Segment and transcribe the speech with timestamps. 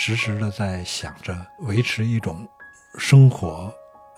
[0.00, 2.46] 时时的在想着维持一种
[2.98, 3.68] 生活，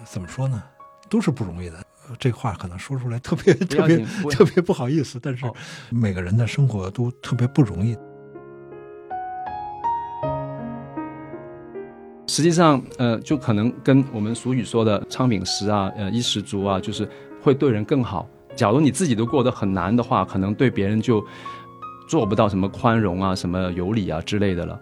[0.05, 0.63] 怎么说呢，
[1.09, 1.79] 都是不容易的。
[2.07, 5.55] 呃这话可能说出来特别特别特别不好意思，但是哦
[5.89, 7.97] 每个人的生活都特别不容易。
[12.27, 17.09] 实际上，呃，就可能跟我们俗语说的“昌饼食啊，呃，衣食足啊”，就是
[17.43, 18.29] 会对人更好。
[18.55, 21.27] 假如你自己都过得很难的话，可能对别人就
[22.07, 24.79] 做不到什么宽容啊、什么有礼啊之类的了。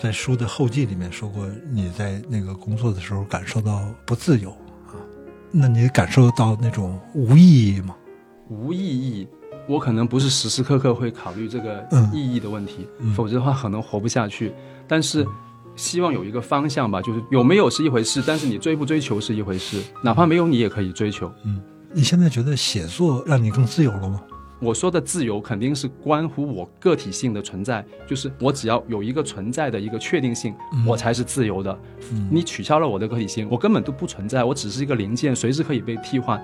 [0.00, 4.50] 在书的后记里面说过，你在那个工作的时候感受到不自由
[4.86, 4.94] 啊，
[5.50, 7.94] 那你感受到那种无意义吗？
[8.48, 9.28] 无意义，
[9.68, 14.54] 我可能不是时时刻刻会考虑这个嗯意义的问题，嗯否则的话可能活不下去。
[14.86, 15.26] 但是，
[15.76, 21.30] 希望有一个方向吧，就是有没有是一回事，但是你追不追求是一回事，哪怕没有你也可以追求。
[21.44, 21.60] 嗯
[21.92, 24.20] 你现在觉得写作让你更自由了吗？
[24.60, 31.78] 我说的自由肯定是关乎我个体性的存在，就是我只要有一个存在的一个确定性，嗯我才是自由的。
[32.30, 36.42] 你取消了我的个体性，我根本都不存在，我只是一个零件，随时可以被替换。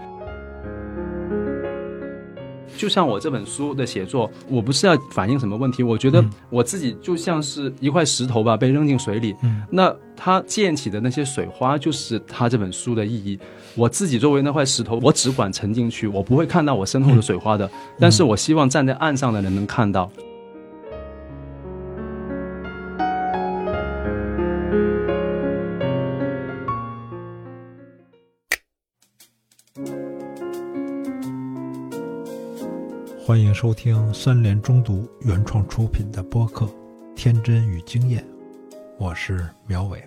[2.77, 13.39] 就像我这本书的写作，我不是要反映什么问题，我觉得我自己就像是一块石头吧，被扔进水里，嗯那它溅起的那些水花，就是它这本书的意义。
[13.75, 17.69] 我自己作为那块石头，我只管沉进去，我不会看到我身后的水花的。
[17.99, 20.11] 但是我希望站在岸上的人能看到。
[33.35, 36.67] 欢迎收听三联中读原创出品的播客
[37.17, 38.23] 《天真与经验》，
[38.97, 40.05] 我是苗伟。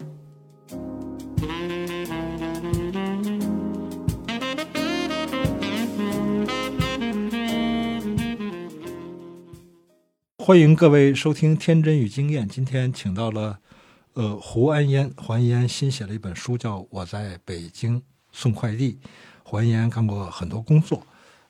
[10.37, 12.47] 欢迎各位收听《天真与经验》。
[12.49, 13.59] 今天请到了，
[14.13, 15.11] 呃，胡安烟。
[15.17, 18.01] 胡安烟新写了一本书，叫《我在北京
[18.31, 18.93] 送快递》。
[19.43, 21.05] 胡安烟干过很多工作，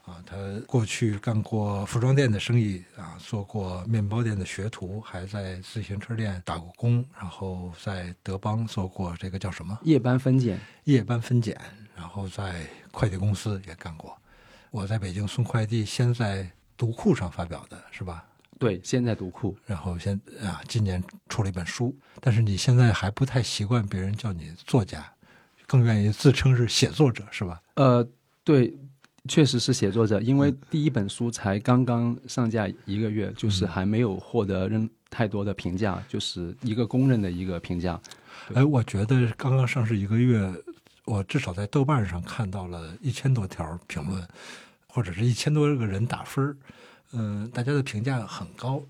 [0.08, 11.60] 啊，他过去干过服装店的生意，啊，做过面包店的学徒，还在自行车店打过工，然后在德邦做过这个叫什么夜班分拣，夜班分拣，
[11.94, 14.18] 然后在快递公司也干过。
[14.72, 18.26] 我在北京送快递，先在读库上发表的是吧？
[18.58, 19.58] 对，先在读库。
[19.66, 25.06] 然后先啊，今年出了一本书，但是你现在还不太习惯别人叫你作家，
[25.68, 27.62] 更愿意自称是写作者，是吧？
[27.76, 28.08] 呃，
[28.44, 28.74] 对，
[29.28, 38.00] 确实是写作者，因为第一本书才刚刚上架一个月，就是还没有获得任太多的评价，就是一个公认的一个评价。
[38.54, 40.52] 哎，我觉得刚刚上市一个月，
[41.06, 44.26] 我至少在豆瓣上看到了一千多条评论，
[44.88, 46.58] 或者是一千多个人打分儿，
[47.14, 48.82] 嗯、大家的评价很高。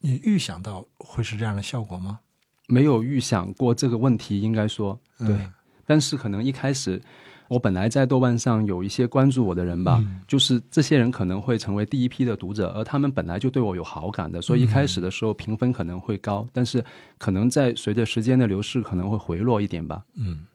[0.00, 2.20] 你预想到会是这样的效果吗？
[2.68, 5.52] 没有预想过这个问题，应该说对，嗯
[5.86, 7.02] 但是可能一开始。
[7.48, 16.84] 我本来在豆瓣上有一些关注我的人吧，嗯就是这些人可能会成为第一批的读者，而他们本来就对我有好感的，所以一开始的时候评分可能会高，但是
[17.18, 20.04] 可能在随着时间的流逝，可能会回落一点吧。
[20.14, 20.46] 嗯，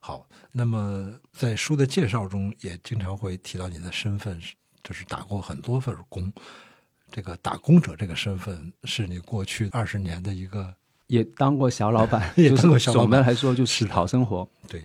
[0.00, 0.26] 好。
[0.56, 6.32] 那么在书的介绍中也经常会提到你的身份是，就是打过很多份工。
[7.10, 10.72] 这个打工者这个身份是你过去二十年的一个
[11.08, 14.48] 也当过小老板， 也就是当过小老板总的来说就是讨生活。
[14.68, 14.84] 对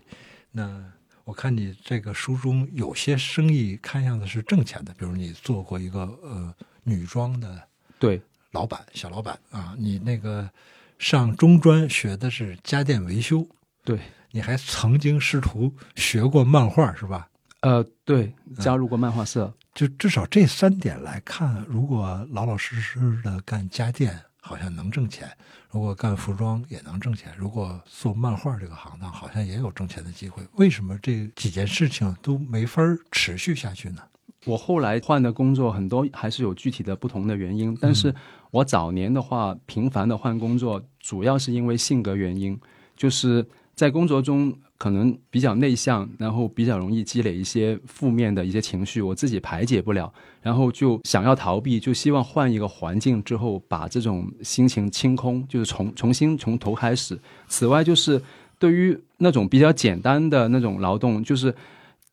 [0.52, 0.84] 那
[1.30, 6.52] 我看你这个书中有些生意看样子是挣钱的，比如你做过一个呃
[6.84, 7.62] 女装的
[8.00, 8.20] 对，
[8.50, 10.50] 老板、小老板啊，你那个
[10.98, 13.48] 上中专学的是家电维修，
[13.84, 14.00] 对，
[14.32, 17.30] 你还曾经试图学过漫画是吧？
[17.60, 19.54] 呃，对，嗯加入过漫画社。
[19.76, 25.28] 就至少这三点来看，如果老老实实的干家电，好像能挣钱；
[25.70, 30.42] 如果干服装也能挣钱；如果做漫画这个行当，好像也有挣钱的机会。
[30.56, 34.02] 为什么这几件事情都没法持续下去呢？
[34.46, 38.14] 我后来换的工作很多还是有具体的不同的原因，但是
[38.52, 42.58] 我早年的话，频繁的换工作，主要是因为性格原因，
[42.96, 43.46] 就是
[43.80, 50.12] 在工作中可能比较内向，然后比较容易积累一些负面的一些情绪，我自己排解不了，
[50.42, 57.18] 然后就想要逃避，就希望换一个环境之后，把这种心情清空，就是重重新从头开始。
[57.48, 58.22] 此外，就是
[58.58, 61.56] 对于那种比较简单的那种劳动，就是。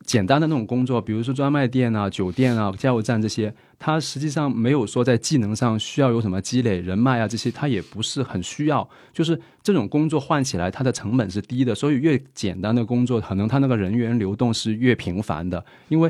[0.05, 8.89] 简单的那种工作，比如说专卖店啊、酒店啊、加油站这些，它实际上没有说在技能上需要有什么积累、人脉啊这些，它也不是很需要。
[9.13, 15.65] 就是这种工作换起来，它的成本是低的，所以越简单的工作，可能它那个人员流动是越频繁的。
[15.89, 16.09] 因为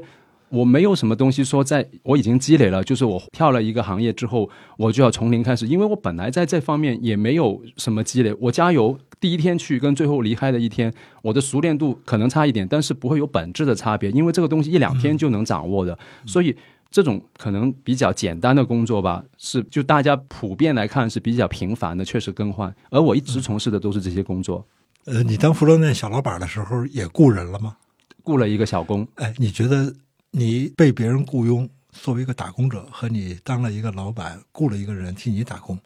[0.49, 8.35] 我没有什么东西说，在我已经积累了，就是我跳了一个行业之后，我就要从零开始，因为我本来在这方面也没有什么积累。
[8.41, 10.93] 我加油第一天去跟最后离开的一天，
[11.23, 15.99] 我的熟练度可能差一点，但是不会有本质的差别，因为这个东西一两天就能掌握的。
[16.27, 16.57] 所以
[16.91, 22.75] 这种可能比较简单的工作吧，是就大家普遍来看是比较频繁的，确实更换。
[22.91, 24.67] 而我一直从事的都是这些工作。
[25.05, 27.77] 呃，你当服装店小老板的时候也雇人了吗？
[28.23, 29.07] 雇了一个小工。
[29.17, 29.95] 哎，你觉得？
[30.33, 35.79] 你被别人雇佣作为一个打工者，和你当了一个老板，雇了一个人替你打工，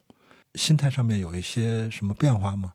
[0.56, 2.73] 心态上面有一些什么变化吗？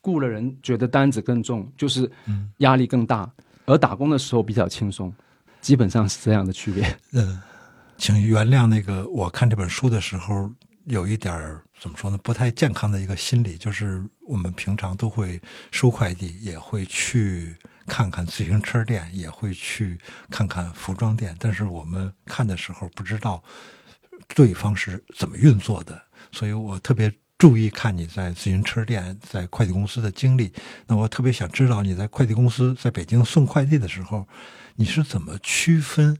[0.00, 2.10] 雇了人觉得单子更重，就是
[2.58, 3.30] 压力更大，
[3.64, 5.12] 而打工的时候比较轻松，
[5.60, 6.96] 基本上是这样的区别。
[7.12, 7.40] 嗯，
[7.96, 10.50] 请原谅那个我看这本书的时候
[10.84, 11.32] 有一点
[11.80, 12.18] 怎么说呢？
[12.22, 17.56] 不太健康的一个心理，就是我们平常都会收快递，也会去。
[17.86, 19.98] 看看自行车店，也会去
[20.30, 23.42] 看看服装店，但是我们看的时候不知道
[24.28, 26.00] 对方是怎么运作的，
[26.30, 30.52] 所以我特别注意看你在自行车店、在快递公司的经历。
[30.86, 34.28] 那我特别想知道你在快递公司在北京送快递的时候，
[34.76, 36.18] 你是怎么区分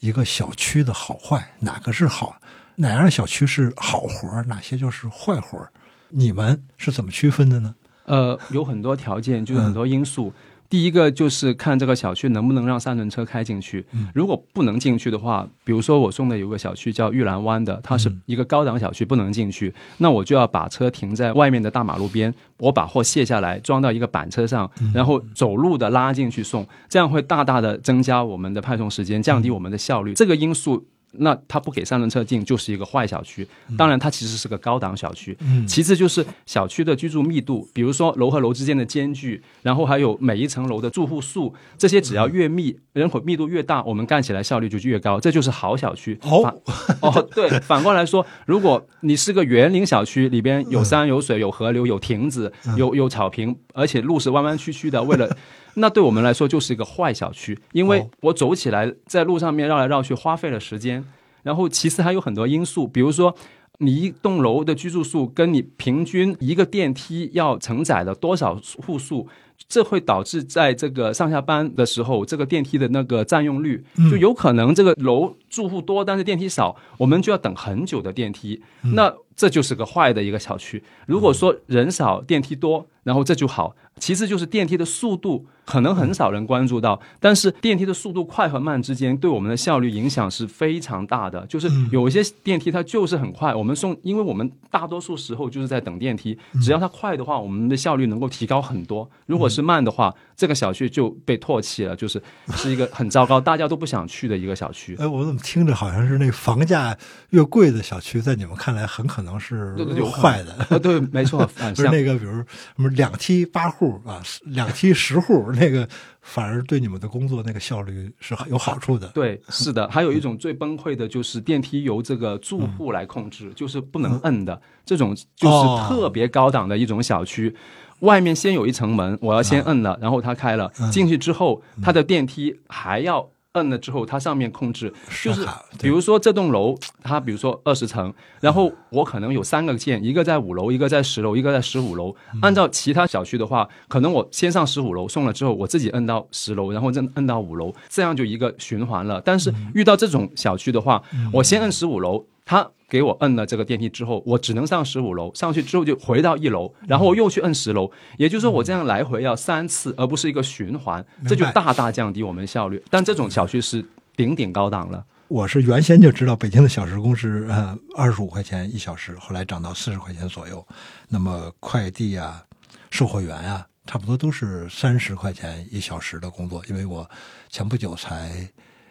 [0.00, 1.52] 一个小区的好坏？
[1.60, 2.38] 哪个是好？
[2.76, 5.72] 哪样小区是好活儿哪些就是坏活儿
[6.10, 7.74] 你们是怎么区分的呢？
[8.04, 10.30] 呃，有很多条件，就是很多因素。
[10.70, 13.84] 第一个就是看这个小区能不能让三轮车开进去。
[14.14, 30.12] 如果不能进去的话，比如说我送的有个小区叫玉兰湾的，它是一个高档小区，不能进去，那我就要把车停在外面的大马路边，我把货卸下来装到一个板车上，然后走路的拉进去送，这样会大大的增加我们的派送时间，降低我们的效率。
[30.14, 30.86] 这个因素。
[31.12, 33.46] 那它不给三轮车进，就是一个坏小区。
[33.76, 35.36] 当然，它其实是个高档小区。
[35.66, 45.18] 其次就是小区的居住密度，比如说楼和楼之间的间距，然后还有每一层楼的住户数，这些只要越密，人口密度越大，我们干起来效率就越高。
[45.18, 46.18] 这就是好小区。
[46.22, 46.62] 哦
[47.00, 55.36] 哦，对，反过来说，如果你是个园林小区，里边有山有水有河流有亭子有有草坪，而且路是弯弯曲曲的，为了。
[55.78, 61.04] 那对我们来说就是一个坏小区，因为我走起来在路上面绕来绕去，花费了时间。
[61.42, 63.34] 然后其次还有很多因素，比如说
[63.78, 69.28] 你一栋楼的居住数跟你平均一个电梯要承载的多少户数。
[69.68, 78.62] 这会导致在这个上下班的时候，这个电梯的那个占用率就有可能这个楼住户多，但是电梯少，我们就要等很久的电梯。
[78.82, 80.82] 那这就是个坏的一个小区。
[81.06, 83.74] 如果说人少电梯多，然后这就好。
[83.98, 91.44] 其次就是电梯的速度可能很少人关注到，但是电梯的速度快和慢之间对我们的效率影响是非常大的。
[91.46, 99.08] 就是有一些电梯它就是很快，我们送，因为我们大多数时候就是在等电梯，只要它快的话，我们的效率能够提高很多。
[99.26, 102.22] 如果是慢的话，这个小区就被唾弃了，就是
[102.54, 104.94] 是一个很糟糕， 大家都不想去的一个小区。
[105.00, 106.96] 哎，我怎么听着好像是那房价
[107.30, 109.74] 越贵的小区，在你们看来很可能是
[110.04, 110.52] 坏的？
[110.70, 111.44] 啊，对，没错，
[111.74, 112.46] 不是那个，比如什
[112.76, 115.88] 么两梯八户啊，两梯十户，那个
[116.22, 119.08] 反而对你们的工作那个效率是有好处的。
[119.08, 119.88] 对，是的。
[119.90, 127.52] 还有一种最崩溃的就是电梯由这个住户来控制，就是不能摁的，这种就是特别高档的一种小区。
[128.00, 130.70] 外面先有一层门，我要先摁了，然后它开了。
[130.92, 134.92] 进去之后，它的电梯还要摁了之后，它上面控制。
[135.22, 135.44] 就是，
[135.80, 142.14] 比如说这栋楼，它比如说二十层，然后我可能有三个键，一个在五楼，一个在十楼，一个在十五楼。
[142.40, 149.20] 按照其他小区的话，可能我先上十五楼送了之后，我自己摁到十楼，然后再摁到五楼，这样就一个循环了。
[149.24, 151.02] 但是遇到这种小区的话，
[151.32, 152.66] 我先摁十五楼，它。
[152.90, 162.82] 给我摁了这个电梯之后，我只能上十五楼，上去之后就回到一楼，然后我又去摁十楼，也就是说我这样来回要三次，而不是一个循环，这就大大降低我们效率。
[162.88, 163.84] 但这种小区是
[164.16, 165.04] 顶顶高档了。
[165.28, 170.66] 我是原先就知道北京的小时工是呃二十五块钱一小时，后来涨到四十块钱左右。
[171.10, 172.42] 那么快递啊、
[172.88, 176.64] 售货员啊，差不多都是三十块钱一小时的工作。
[176.70, 177.06] 因为我
[177.50, 178.48] 前不久才。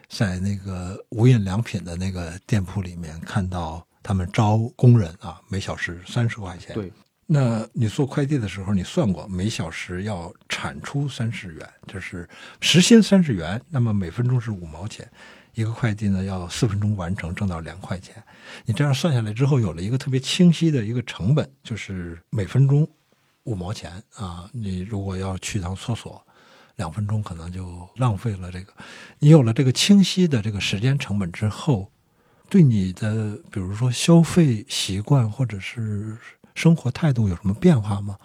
[0.10, 6.74] 在那个无印良品的那个店铺里面，看到他们招工人啊，每小时三十块钱。
[6.74, 6.92] 对，
[7.26, 12.28] 那你做快递的时候，你算过每小时要产出三十元，就是
[12.62, 15.10] 时薪三十元，那么每分钟是五毛钱，
[15.54, 18.16] 一个快递呢要四分钟完成，挣到两块钱。
[18.66, 22.88] 你这样算下来之后，有了一个特别清晰的一个成本，就是每分钟
[23.44, 24.50] 五毛钱啊。
[24.54, 26.24] 你如果要去趟厕所。
[26.78, 28.52] 两分钟可能就浪费了。
[28.52, 28.74] 这个，
[29.20, 31.92] 你有了这个清晰的这个时间成本之后，
[32.50, 36.18] 对你的比如说消费习惯或者是
[36.56, 38.18] 生活态度有什么变化吗？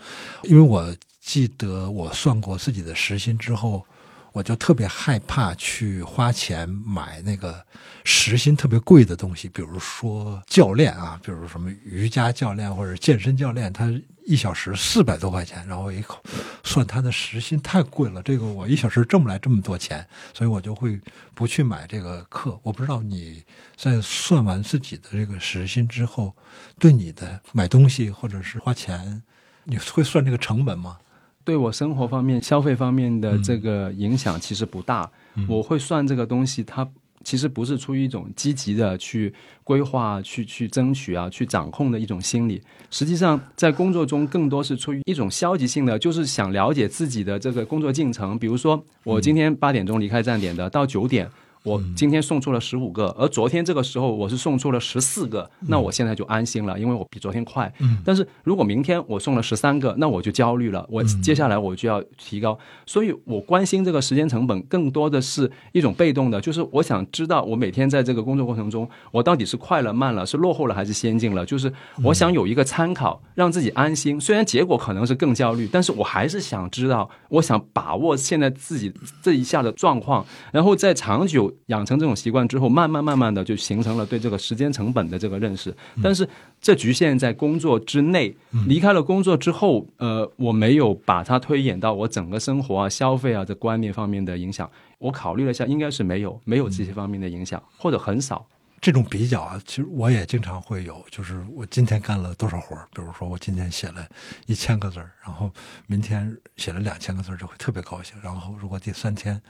[0.45, 3.85] 因为我记得我算过自己的时薪之后，
[4.33, 7.65] 我就特别害怕去花钱买那个
[8.05, 13.93] 时薪特别贵的东西，比如说教练啊，比如什么瑜伽教练或者健身教练，他
[14.27, 16.23] 一小时四百多块钱，然后我一口
[16.63, 21.01] 算他的时薪太贵了，这个我一小时挣不来这么多钱，所以我就会
[21.35, 22.59] 不去买这个课。
[22.63, 23.43] 我不知道你
[23.77, 26.35] 在算完自己的这个时薪之后，
[26.79, 29.23] 对你的买东西或者是花钱，
[29.65, 30.99] 你会算这个成本吗？
[31.45, 35.11] 对我生活方面、消费方面的这个影响其实不大。
[35.49, 36.89] 我会算这个东西，它
[37.25, 39.33] 其实不是出于一种积极的去
[39.65, 42.61] 规划、去去争取啊、去掌控的一种心理。
[42.91, 48.39] 实际上，在工作中更多是出于一种消极性的，就是想了解自己的这个工作进程。
[48.39, 51.29] 比如说，我今天八点钟离开站点的，到九点。
[51.65, 57.73] 我今天送出了十五个，而昨天这个时候我是送出了十四个，那我现在就安心了，因为我比昨天快。
[58.05, 62.59] 但是如果明天我送了十三个，那我就焦虑了，我接下来我就要提高。
[62.85, 71.47] 所以我关心这个时间成本，更多的是一种被动的，就是我想知道我每天在这个工作过程中，我到底是快了、慢了，是落后了还是先进了。
[71.47, 74.21] 就是我想有一个参考，让自己安心。
[74.21, 78.93] 虽然结果可能是更焦虑，但是我还是想知道，我想把握现在自己
[79.23, 81.52] 这一下的状况，然后在长久。
[81.67, 85.75] 养成这种习惯之后，慢慢慢慢的就形成了对这个时间成本的这个认识。
[86.03, 86.29] 但是
[86.61, 88.35] 这局限在工作之内，
[88.67, 94.71] 离开了工作之后，呃，我没有把它推演到我整个生活啊、消费啊这观念方面的影响。
[94.99, 98.47] 我考虑了一下，应该是没有，没有这些方面的影响，或者很少。
[98.81, 104.05] 这种比较啊，其实我也经常会有，就是我今天干了多少活儿，比如说我今天写了
[104.47, 105.49] 一千个字儿，然后
[105.87, 108.17] 明天写了两千个字儿，就会特别高兴。
[108.21, 109.41] 然后如果第三天，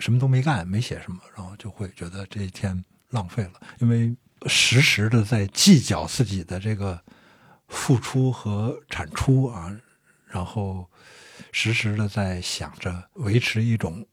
[0.00, 4.16] 什么都没干，没写什么，然后就会觉得这一天浪费了，因为
[4.46, 7.00] 时时的在计较自己的这个
[7.68, 9.70] 付出和产出啊，
[10.26, 10.88] 然后
[11.52, 14.04] 时时的在想着维持一种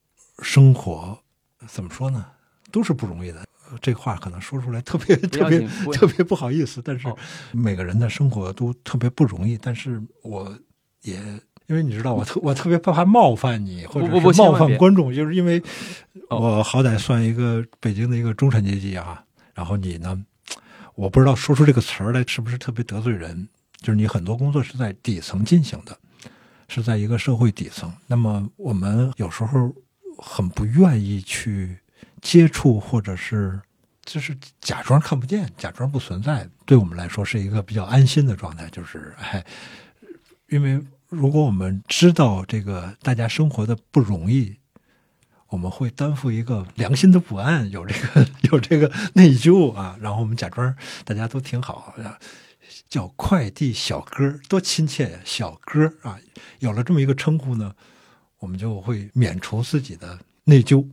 [0.44, 1.17] 生活，
[1.65, 2.25] 怎么说呢，
[2.70, 3.48] 都是不容易的。
[3.82, 7.08] 这话可能说出来特别特别特别不好意思，但是
[7.51, 10.58] 每个人的生活都特别不容易，但是我
[11.01, 11.20] 也。
[11.67, 15.62] 因为你知道，我特我特别怕冒犯你，或者是冒犯观众，就是因为
[16.29, 19.21] 我好歹算一个北京的一个中产阶级啊。
[19.53, 20.17] 然后你呢，
[20.95, 23.50] 我不知道说出这个词儿来是不是特别得罪人。
[23.81, 25.97] 就是你很多工作是在底层进行的，
[26.69, 27.91] 是在一个社会底层。
[28.07, 29.69] 那么我们有时候
[30.17, 31.77] 很不愿意去
[32.21, 33.59] 接触，或者是
[34.05, 36.50] 就是假装看不见，假装不存在。
[36.65, 39.45] 对我们来说是一个比较安心的状态，就是哎，
[40.50, 40.81] 因为。
[41.09, 44.57] 如果我们知道这个大家生活的不容易，
[45.47, 49.97] 我们会担负一个良心的不安，有这个 有这个内疚啊。
[50.01, 51.95] 然后我们假装大家都挺好，
[52.89, 56.19] 叫快递小哥多亲切呀，小哥啊。
[56.59, 57.73] 有了这么一个称呼呢，
[58.39, 60.85] 我们就会免除自己的内疚，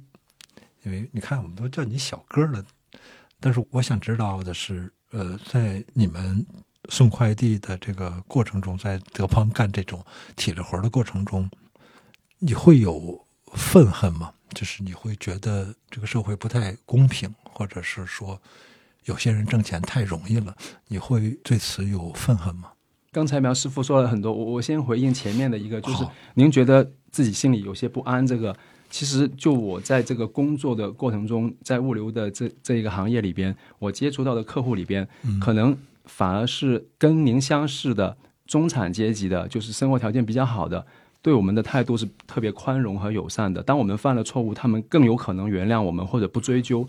[0.85, 2.65] 因为你看我们都叫你小哥了。
[3.41, 6.47] 但是我想知道的是，呃，在你们。
[6.91, 10.05] 送快递的这个过程中，在德邦干这种
[10.37, 11.51] 体力活的过程中，
[12.39, 14.33] 你会有愤恨吗？
[14.53, 18.41] 就是你会觉得这个社会不太公平，或者是说
[19.05, 20.55] 有些人挣钱太容易了，
[20.89, 22.71] 你会对此有愤恨吗？
[23.11, 28.25] 刚才苗师傅说了很多，我我先回应前面的一个，就是您觉得自己心里有些不安。
[28.27, 28.57] 这个
[28.91, 35.09] 其实就我在这个工作的过程中，在物流的这这一个行业里边，我接触到的客户里边，
[35.41, 35.77] 可能。
[36.05, 40.87] 反而是跟您相似的中产阶级的，就是生活条件比较好的，
[41.23, 43.63] 对我们的态度是特别宽容和友善的。
[43.63, 46.87] 当我们犯了错误，他们更有可能原谅我们或者不追究。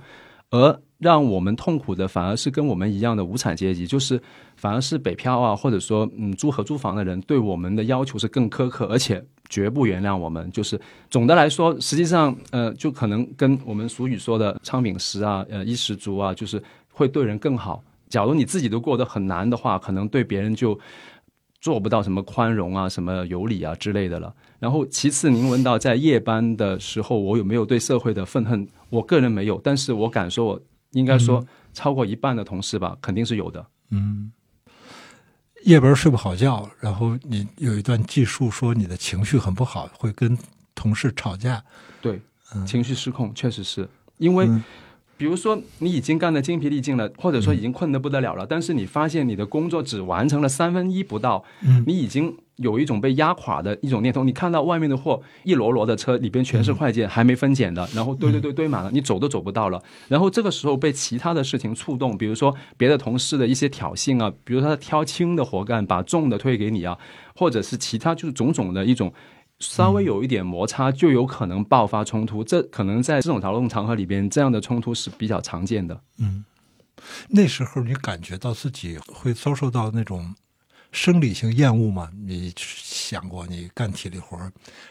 [0.52, 4.22] 而让我们痛苦的，反而是跟我们一样的无产阶级，就是
[4.56, 10.50] 反而是北漂啊，或者说嗯租合租房的人，对我们的要求是更苛刻，而且绝不原谅我们。
[10.52, 10.80] 就是
[11.10, 16.62] 总的来说，实际上呃，就可能跟我们俗语说的“昌饼食啊，呃衣食足啊”，就是
[16.94, 17.84] 会对人更好。
[18.10, 20.80] 假如你自己都过得很难的话，可能对别人就
[21.60, 24.34] 做不到什么宽容啊、什么有理啊之类的了。
[24.60, 28.68] 然后，其次，您问到在夜班的时候，我有没有对社会的愤恨？
[28.90, 33.66] 我个人没有，但是我敢说，我应该说超过一半的同事吧，肯定是有的。
[33.90, 34.32] 嗯，
[35.64, 40.38] 夜班睡不好觉，然后你有一段记述说你的情绪很不好，会跟
[40.74, 41.64] 同事吵架。
[42.02, 42.22] 对，
[42.66, 44.48] 情绪失控，确实是因为。
[45.18, 51.44] 比如说，你已经干得精疲力尽了，或者说已经困得不得了了，但是你发现你的工作只完成了三分一不到，
[51.86, 54.24] 你已经有一种被压垮的一种念头。
[54.26, 59.82] 你看到外面的货一摞摞的车里边全是快件，还没分拣的，然后堆堆堆堆满了，你走都走不到了。
[60.10, 66.98] 然后这个时候被其他的事情触动，比如说别的同事的一些挑衅啊，比如他挑轻的活干，把重的推给你啊，
[67.36, 69.14] 或者是其他就是种种的一种。
[69.60, 72.44] 稍微有一点摩擦，就有可能爆发冲突。
[72.44, 76.02] 这可能在这种劳动场合里边，这样的冲突是比较常见的。
[76.18, 76.44] 嗯，
[77.30, 80.36] 那时候你感觉到自己会遭受到那种
[80.92, 82.10] 生理性厌恶吗？
[82.26, 84.38] 你想过你干体力活，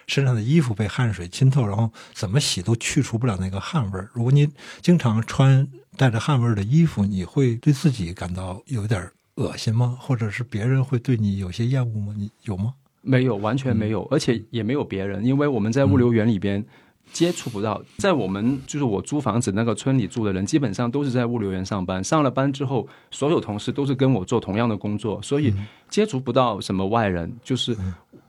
[0.06, 4.10] 身上的衣服被汗水浸透，然后怎么洗都去除不了那个汗味儿。
[4.12, 4.48] 如果你
[4.80, 5.66] 经常穿
[5.96, 9.98] 带着汗味儿的衣服，你会对自己感到有点恶心吗？
[10.00, 12.14] 或者是别人会对你有些厌恶吗？
[12.16, 12.74] 你有吗？
[13.04, 16.64] 没有，完全没有，而且也没有别人，因为我们在物流园里边
[17.12, 17.82] 接触不到。
[17.98, 22.02] 在我们就是我租房子那个村里住的人，基本上都是在物流园上班。
[22.02, 25.52] 上了班之后，所有同事都是跟我做同样的工作，所以
[25.88, 27.30] 接触不到什么外人。
[27.44, 27.76] 就是，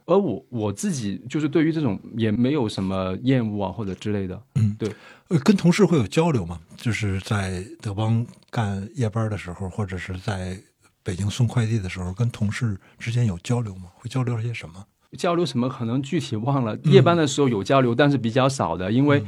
[0.05, 4.39] 而我我自己就是对于这种也没有什么厌恶啊或者之类的。
[4.55, 4.89] 嗯，对。
[5.29, 6.60] 呃，跟同事会有交流吗？
[6.75, 10.60] 就是在德邦干夜班的时候，或者是在。
[11.05, 13.91] 北京送快递的时候，跟同事之间有交流吗？
[13.93, 14.83] 会交流些什么？
[15.15, 15.69] 交流什么？
[15.69, 16.75] 可能具体忘了。
[16.85, 19.24] 夜班的时候有交流，但是比较少的，因为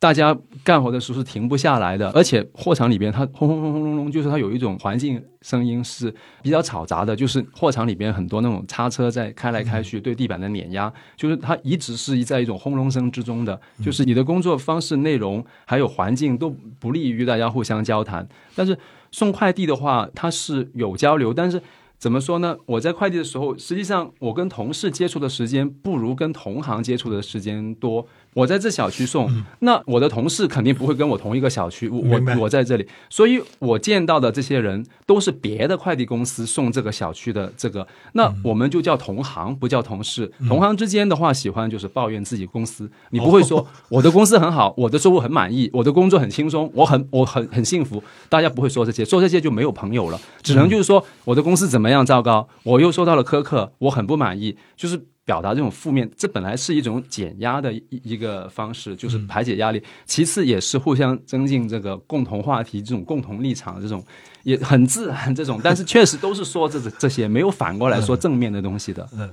[0.00, 18.76] 大家干活的时候是停不下来的，而且货场里边它轰轰轰轰隆隆，就是它有一种环境声音是比较嘈杂的，就是货场里边很多那种叉车在开来开去，对地板的碾压，就是它一直是在一种轰隆声之中的，就是你的工作方式、内容还有环境都不利于大家互相交谈，但是。
[19.10, 21.62] 送快递的话，它是有交流，但是
[21.98, 22.56] 怎么说呢？
[22.66, 28.06] 我在快递的时候，实际上我跟同事接触的时间不如跟同行接触的时间多。
[28.34, 29.28] 我在这小区送，
[29.60, 31.88] 那我的同事肯定不会跟我同一个小区。
[31.88, 40.30] 我我我在这里，所以我见到的这些人都是别的快递公司送这个小区的这个，那我们就叫同行，不叫同事。
[40.46, 48.02] 同行之间的话，喜欢就是抱怨自己公司，你不会说 我的公司很好，我的收入很满意，我的工作很轻松，我很我很很幸福。
[48.28, 55.06] 大家不会说这些，说这些就没有朋友了，只能就是说我的公司怎么样糟糕，我又受到了苛刻，我很不满意，就是。
[55.30, 59.80] 表达这种负面，这本来是一种减压的一一个方式，就是排解压力。
[60.04, 64.04] 其次，也是互相增进这个共同话题、这种共同立场，这种
[64.42, 65.32] 也很自然。
[65.32, 69.08] 这种，但是确实都是说这这些，没有反过来说正面的东西的。
[69.12, 69.30] 嗯。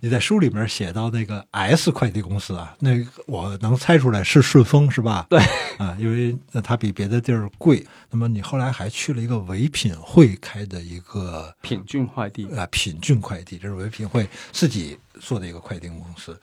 [0.00, 2.90] 你在书里面写到那个 S 快递公司啊，那
[3.26, 5.26] 我能猜出来是顺丰是吧？
[5.30, 5.40] 对，
[5.78, 7.86] 啊，因为那它比别的地儿贵。
[8.10, 16.38] 那么你后来还去了一个唯品会开的一个品骏快递啊，品骏快递，这是唯品会自己做的一个快递公司。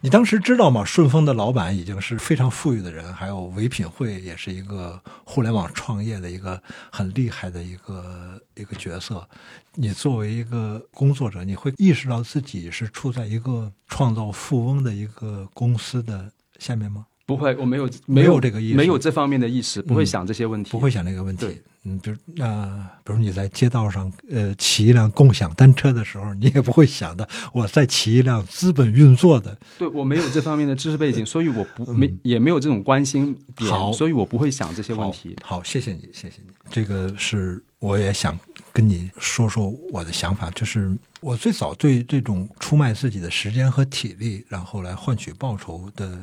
[0.00, 0.84] 你当时知道吗？
[0.84, 9.28] 顺丰的老板已经是非常富裕的人，还有唯品会也是一个互联网创业的一个很厉害的一个一个角色。
[9.74, 16.30] 你作为一个工作者，你会意识到自己是处在一个创造富翁的一个公司的
[16.60, 17.04] 下面吗？
[17.26, 21.60] 不会，我没有没有这个意识，没有这方面的意识，不会想这些问题，不会想这个问题。
[21.88, 29.56] 嗯，比如那，比如你在街道上，呃，骑一辆共享单车的时候，你也不会想到，我在骑一辆资本运作的。
[29.78, 35.34] 对我没有这方面的知识背景， 所以我不没也没有这种关心点，所以我不会想这些问题。
[35.42, 36.52] 好，谢谢你，谢谢你。
[36.70, 38.38] 这个是我也想
[38.72, 46.18] 跟你说说我的想法，就是我最早对这种出卖自己的时间和体力，然后来换取报酬的。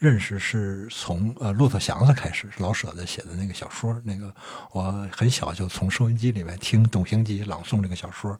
[0.00, 3.94] 认识是从呃《骆驼祥子》开始，老舍的写的那个小说。
[4.02, 4.34] 那个
[4.72, 8.34] 我很小就从收音机里面听董行吉朗诵这个小说，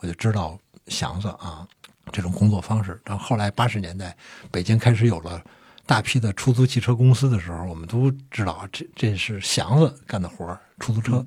[0.00, 1.64] 我就知道祥子啊
[2.10, 3.00] 这种工作方式。
[3.04, 4.14] 然后后来八十年代
[4.50, 5.40] 北京开始有了
[5.86, 11.24] 大批的出租汽车公司的时候，我们都知道这这是祥子干的活出租车。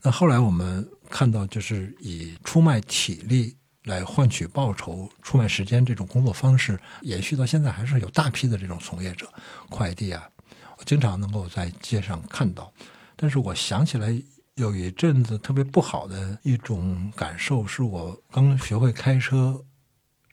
[0.00, 3.54] 那后来我们看到，就是以出卖体力。
[3.88, 9.28] 来换取报酬、出卖时间这种工作方式延续到现在，还是有大批的这种从业者。
[9.68, 10.28] 快递啊，
[10.76, 12.72] 我经常能够在街上看到。
[13.16, 14.16] 但是我想起来
[14.54, 19.60] 有一阵子特别不好的一种感受，是我刚学会开车，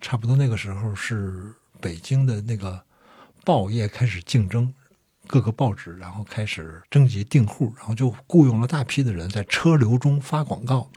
[0.02, 2.80] 差不多那个时候是北京的那个
[3.44, 4.72] 报业开始竞争，
[5.28, 10.90] 各个报纸然后开始征集订户，然后就雇佣了大批的人在车流中发广告。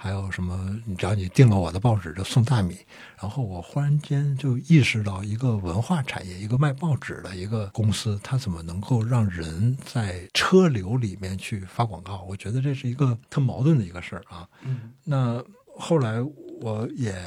[0.00, 0.80] 还有什么？
[0.96, 2.78] 只要你订了我的报纸，就送大米。
[3.20, 12.22] 然后我忽然间就意识到，一个文化产业，一个卖报纸的一个公司，它怎么能够让人在车流里面去发广告？
[12.28, 14.48] 我觉得这是一个特矛盾的一个事儿啊。
[14.62, 14.92] 嗯。
[15.02, 15.42] 那
[15.76, 16.22] 后来
[16.60, 17.20] 我也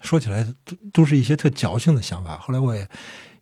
[0.00, 2.38] 说起来，都都是一些特矫情的想法。
[2.38, 2.88] 后来我也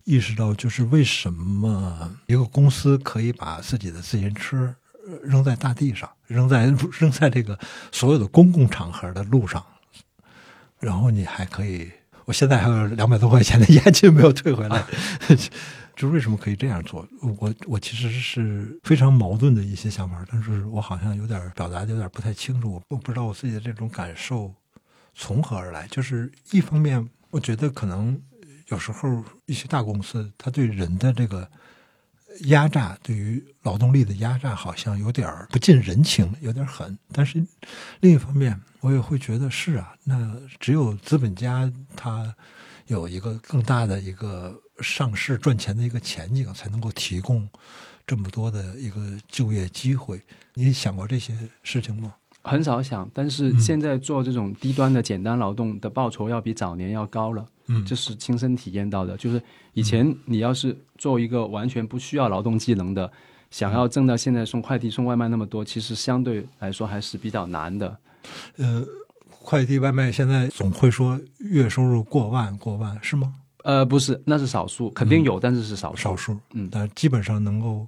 [0.03, 4.75] 意识到，就是为什么一个公司可以把自己的自行车。
[5.23, 6.65] 扔在大地上，扔在
[6.99, 7.57] 扔在这个
[7.91, 9.65] 所有的公共场合的路上，
[10.79, 11.91] 然后你还可以，
[12.25, 14.83] 我现在还有两百多块钱的押金没有退回来，
[15.95, 17.07] 就为什么可以这样做？
[17.39, 24.53] 我我其实是非常矛盾的一些想法，但是我好像有点表达的有点不太清楚，我不知道我自己的这种感受
[25.15, 25.87] 从何而来。
[25.87, 28.21] 就是一方面，我觉得可能
[28.67, 31.49] 有时候一些大公司，它对人的这个
[32.45, 36.97] 压榨，对于劳动力的压榨，好像有点不近人情，有点狠。
[37.11, 37.45] 但是
[37.99, 42.35] 另一方面，我也会觉得是啊，那只有资本家他
[42.87, 47.49] 有一个更大的一个上市赚钱的一个前景，才能够提供
[48.05, 50.21] 这么多的一个就业机会。
[50.53, 52.15] 你想过这些事情吗？
[52.47, 57.45] 很少想，但是现在做这种低端的简单劳动的报酬要比早年要高了。
[57.69, 59.17] 嗯这是亲身体验到的。
[59.17, 59.41] 就是
[59.73, 63.11] 以前你要是做一个完全不需要劳动技能的，
[63.51, 67.97] 想要挣到现在送快递、送外卖那么多，其实相对来说还是比较难的。
[68.55, 68.85] 呃，
[69.29, 73.33] 快递外卖现在总会说月收入过万过万是吗？
[73.63, 76.01] 呃，不是，那是少数，肯定有，但是是少数。
[76.01, 77.85] 少数，嗯但基本上能够，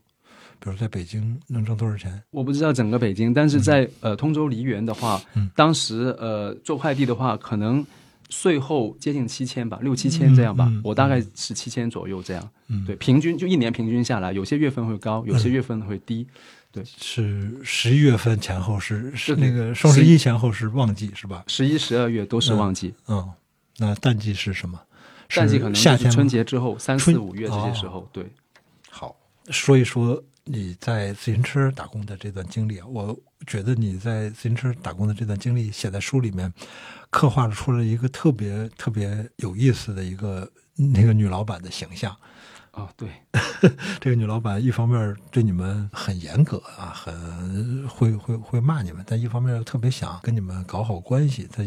[0.60, 2.22] 比如在北京能挣多少钱？
[2.32, 7.86] 我不知道整个北京，但是在、呃通州梨园的话，嗯当时呃做快递的话，可能
[8.30, 12.50] 税后接近七千吧，六七千这样吧，我大概是七千左右这样。
[12.68, 16.28] 嗯，对，，平均就一年平均下来，有些月份会高，有些月份会低。
[16.72, 21.44] 对是十一月份前后是是那个双十一前后是旺季是吧？
[21.48, 23.28] 十一、十二月都是旺季，嗯，
[23.78, 24.80] 那淡季是什么？
[25.34, 28.08] 淡季可能就是夏天春节之后三四五月这些时候。
[28.14, 28.24] 对，
[28.88, 29.16] 好，
[29.50, 32.86] 说一说你在自行车打工的这段经历啊。
[32.88, 36.52] 我觉得你在自行车打工的这段经历写在书里面，
[37.12, 42.16] 刻画出了一个特别特别有意思的一个那个女老板的形象。
[42.72, 43.10] 哦，对，
[44.00, 51.48] 这个女老板一方面对你们很严格啊，很会会会骂你们，但一方面又特别想跟你们搞好关系。
[51.52, 51.64] 她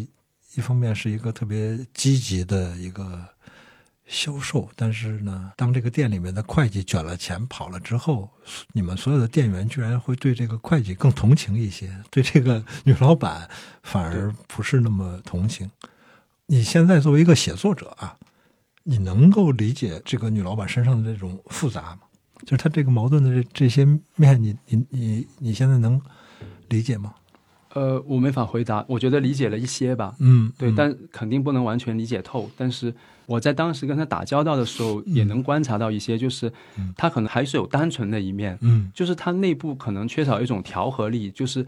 [0.55, 3.27] 一方面是一个特别积极的一个
[4.13, 8.29] 销售，但是呢，当这个店里面的会计卷了钱跑了之后，
[8.75, 13.49] 你们所有的店员居然会对这个会计更同情一些，对这个女老板
[13.83, 15.71] 反而不是那么同情。
[16.47, 18.15] 你现在作为一个写作者啊，
[18.83, 22.01] 你能够理解这个女老板身上的这种复杂吗？
[22.45, 25.99] 就是她这个矛盾的这这些面，你你你你现在能
[26.69, 27.15] 理解吗？
[27.75, 30.15] 呃，我没法回答，我觉得理解了一些吧。
[30.19, 32.51] 嗯，对，嗯但肯定不能完全理解透。
[32.55, 32.95] 但是
[33.27, 36.93] 我在当时跟他打交道的时候，也能观察到一些，就是嗯。
[36.97, 38.91] 他可能还是有单纯的一面，嗯。
[38.95, 41.67] 就是他内部可能缺少一种调和力，就是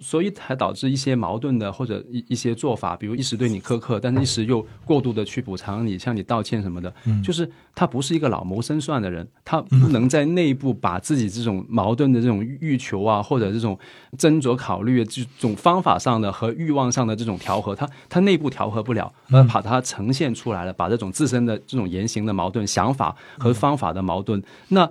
[0.00, 7.22] 所以才导致一些矛盾的或者一一些做法，比如一时对你苛刻，但是一时又过度的去补偿你，向你道歉什么的，嗯。
[7.22, 13.78] 就是他不是一个老谋深算的人，他不能在内部把自己这种矛盾的这种欲求啊，或者这种
[14.16, 24.90] 斟酌考虑这种方法上的和欲望上的这种调和，他他内部调和不了，而把它呈现出来了，把这种自身的这种言行的矛盾、想法和方法的矛盾，那。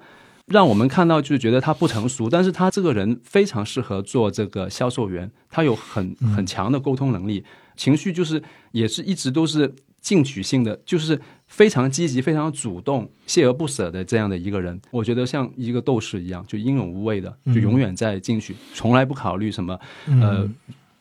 [0.50, 7.44] 让我们看到就是觉得他不成熟，但是他这个人非常适合做这个销售员，他有很很强的沟通能力，
[7.78, 14.80] 情绪就是也是一直都是进取性的，就是非常积极、非常主动、锲而不舍的这样的一个人。
[14.92, 20.50] 我觉得像一个斗士一样，就英勇无畏的，就永远在进取，从来不考虑什么呃。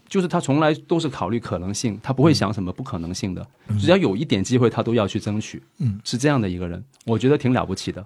[0.09, 3.47] 就是他从来都是考虑可能性，他不会想什么不可能性的，
[3.79, 5.63] 只要有一点机会，他都要去争取。
[5.81, 8.03] 嗯，是这样的一个人，我觉得挺了不起的。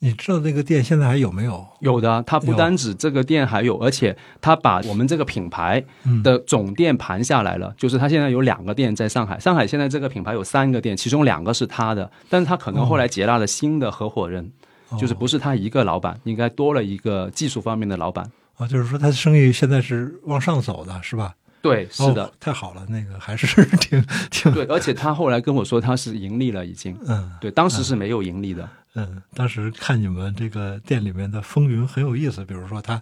[0.00, 1.66] 你知道那个店现在还有没有？
[1.80, 5.84] 有的，他不单指这个店还有，而且他把我们这个品牌
[6.22, 14.52] 的总店盘下来了，就是他现在有两个店在上海，上海现在这个品牌有三个店，其中两个是他的，但是他可能后来接纳了新的合伙人，
[14.98, 18.30] 就是不是他一个老板，应该多了一个技术方面的老板。
[18.56, 21.34] 啊，就是说他的生意现在是往上走的，是吧？
[21.60, 24.52] 对，是的，哦、太好了，那个还是 挺挺。
[24.52, 28.68] 对，而且他后来跟我说他是盈利了，已经，嗯对，当时是没有盈利的。
[28.94, 33.00] 嗯，当时看你们这个店里面的风云很有意思，比如说他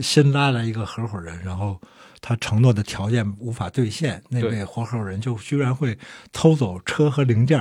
[0.00, 1.80] 新拉来一个合伙人，然后
[2.20, 5.98] 他承诺的条件无法兑现，那位合伙人就居然会
[6.32, 7.58] 偷走车和零件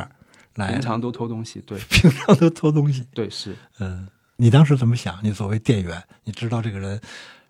[0.55, 5.17] 来，平常都偷东西，对， 平常都偷东西，对，是，嗯，你当时怎么想？
[5.23, 6.99] 你作为店员，你知道这个人，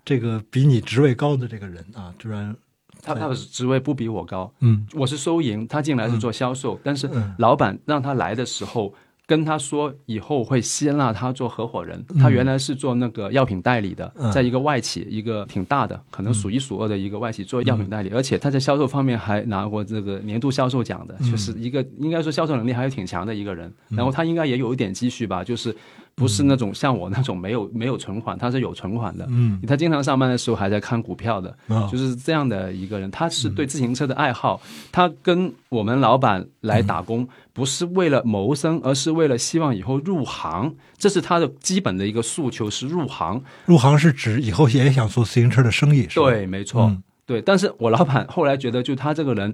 [0.06, 2.56] 这个比你职位高的这个人啊，居然
[3.04, 7.36] 他他的职位不比我高，嗯，我是收银，他进来是做销售，但是嗯。
[7.38, 8.94] 老板让他来的时候。
[9.26, 12.20] 跟他说以后会吸纳他做合伙人，嗯。
[12.20, 14.30] 他原来是做那个药品代理的，嗯。
[14.34, 23.74] 在一个外企，一个挺大的，可能数一数二的一个外企做药品代理，嗯而且他在销售方面还拿过这个年度销售奖的，就是一个应该说销售能力还是挺强的一个人。
[23.92, 23.96] 嗯。
[23.96, 25.74] 然后他应该也有一点积蓄吧，就是
[26.16, 29.26] 不是那种像我那种没有没有存款，他是有存款的。
[29.30, 33.10] 嗯，他经常上班的时候还在看股票的，哦就是这样的一个人。
[33.10, 43.42] 他是对自行车的爱好，他跟我们老板来打工，不是为了谋生，而是为了希望以后入行，这是他的基本的一个诉求，是入行。
[43.66, 46.30] 入行是指以后也想做自行车的生意，是吧？
[46.30, 47.42] 对，没错，嗯对。
[47.42, 49.54] 但是我老板后来觉得，就他这个人。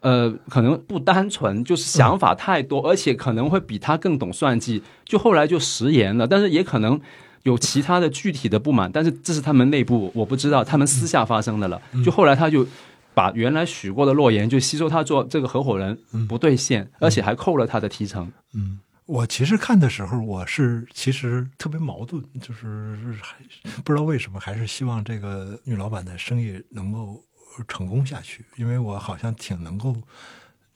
[0.00, 6.26] 呃，可能不单纯，就是想法太多，而且可能会比他更懂算计，就后来就食言了。
[6.26, 7.00] 但是也可能
[7.42, 11.80] 有其他的具体的不满，但是这是他们内部我不知道，他们私下发生的了。
[12.04, 12.66] 就后来他就
[13.14, 18.30] 把原来许过的诺言就吸收他做这个合伙人不兑现，而且还扣了他的提成。
[18.54, 23.36] 嗯，我其实看的时候，我是其实特别矛盾，就是还
[23.82, 27.22] 不知道为什么，还是希望这个女老板的生意能够。
[27.68, 29.96] 成功下去，因为我好像挺能够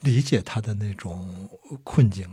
[0.00, 1.48] 理解他的那种
[1.84, 2.26] 困境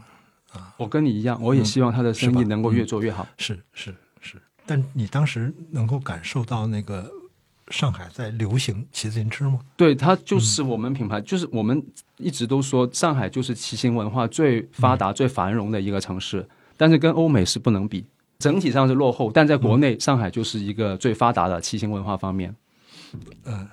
[0.51, 0.73] 啊。
[0.77, 3.27] 我跟你一样，我也希望他的生意能够越做越好。
[3.38, 7.12] 是是是，但你当时能够感受到那个
[7.69, 9.60] 上海在流行骑自行车吗？
[9.75, 11.86] 对，它就是我们品牌，就是我们
[12.17, 18.05] 一直都说上海就是骑行文化最发达、最繁荣的一个城市，但是跟欧美是不能比，
[18.39, 19.29] 整体上是落后。
[19.31, 22.55] 但在国内，上海就是一个最发达的骑行文化方面。
[23.43, 23.67] 嗯。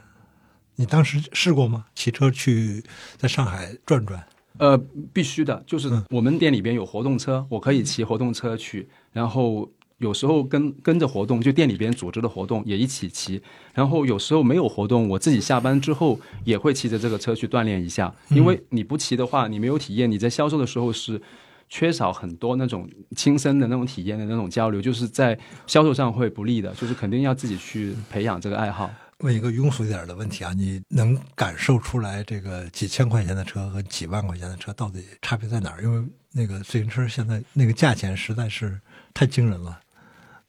[0.76, 1.86] 你当时试过吗？
[1.94, 2.82] 骑车去
[3.16, 4.24] 在上海转转？
[4.58, 4.76] 呃，
[5.12, 8.88] 必须的，就是我们店里边有活动车，我可以骑活动车去。
[9.12, 13.42] 然后有时候跟跟着活动，就店里边组织的活动也一起骑。
[13.72, 18.14] 然后有时候没有活动，我自己下班之后也会骑着这个车去锻炼一下。
[18.30, 21.20] 因为你不骑的话，你没有体验，你在销售的时候是
[21.68, 26.72] 缺少很多那种亲身的那种体验的那种交流，就是在销售上会不利的。
[26.74, 28.88] 就是肯定要自己去培养这个爱好。
[29.18, 35.82] 问一个庸俗一点的问题啊，你能感受出来这个几千块钱的车和几万块钱的车到底差别在哪儿？
[35.82, 38.80] 因为那个自行车现在那个价钱实在是
[39.12, 39.80] 太惊人了。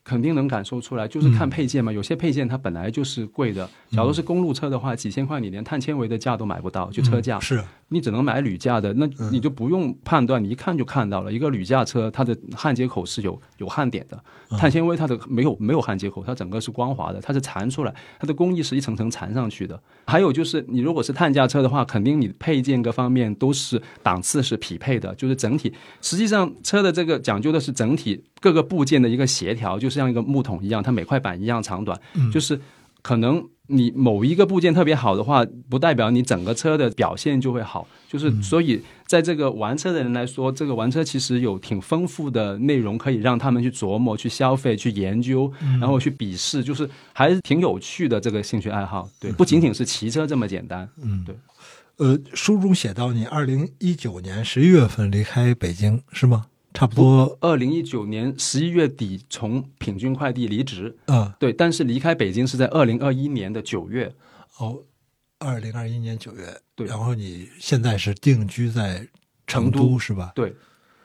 [0.04, 1.92] 肯定能感受出来，就是看配件嘛。
[1.92, 3.68] 有些配件它本来就是贵的。
[3.90, 7.40] 假如是公路车的话，几千块你连碳纤维的价都买不到，就车架。
[7.40, 7.64] 是。
[7.96, 11.32] 你只能买铝架的，那你就不用判断，你一看就看到了。
[11.32, 14.22] 一个铝架车，它的焊接口是有有焊点的，
[14.58, 19.80] 碳纤维它的没有没有焊接口，它整个是光滑的，它是缠出来，它的工艺是一层层缠上去的。
[20.06, 25.72] 还有就是，你如果是碳架车的话，肯定你配件各方面都是档次是匹配的，就是整体。
[26.02, 31.98] 实际上车的这个讲究的是整体各个部件的一个协调，就像一个木桶一样，它每块板一样长短，
[32.32, 32.60] 就是
[33.06, 33.44] 可能。
[33.68, 37.88] 你某一个部件特别好的话，不代表你整个车的表现就会好。
[38.08, 49.10] 就是所以，在这个玩车的人来说，这个玩车其实有挺丰富的内容，可以让他们去琢磨、去消费、去研究，然后去比试，就是还是挺有趣的这个兴趣爱好。
[49.20, 50.88] 对，不仅仅是骑车这么简单。
[51.02, 51.36] 嗯，对。
[51.98, 56.46] 呃，书中写到你二零一九年十一月份离开北京，是吗？
[56.76, 64.14] 差不多，二零一九年十一月底从品君快递离职，嗯，对，但是离开北京是在二零二一年的九月，
[64.58, 64.84] 哦，
[65.40, 69.08] 二零二一年九月，对，然后你现在是定居在
[69.48, 70.34] 成都，是吧？
[70.36, 70.54] 对，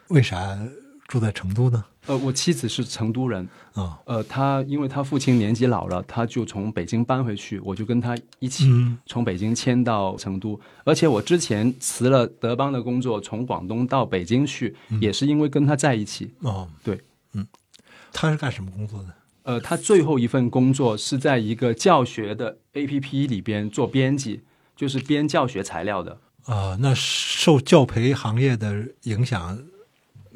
[0.09, 0.59] 为啥
[1.06, 1.85] 住在成都呢？
[2.06, 8.66] 呃，我妻子是成都人啊，呃，他因为他父亲年纪老了，他就从北京搬回去，我就跟他一起
[9.06, 10.58] 从北京迁到成都。
[10.84, 16.32] 而且我之前辞了德邦的工作，从广东到北京去，也是因为跟他在一起。
[16.40, 17.00] 哦，对，
[17.34, 17.46] 嗯，
[18.12, 19.08] 他是干什么工作的？
[19.42, 24.40] 呃，他最后一份工作是在一个教学的 APP 里边做编辑，
[24.74, 26.18] 就是编教学材料的。
[26.44, 29.58] 啊，那受教培行业的影响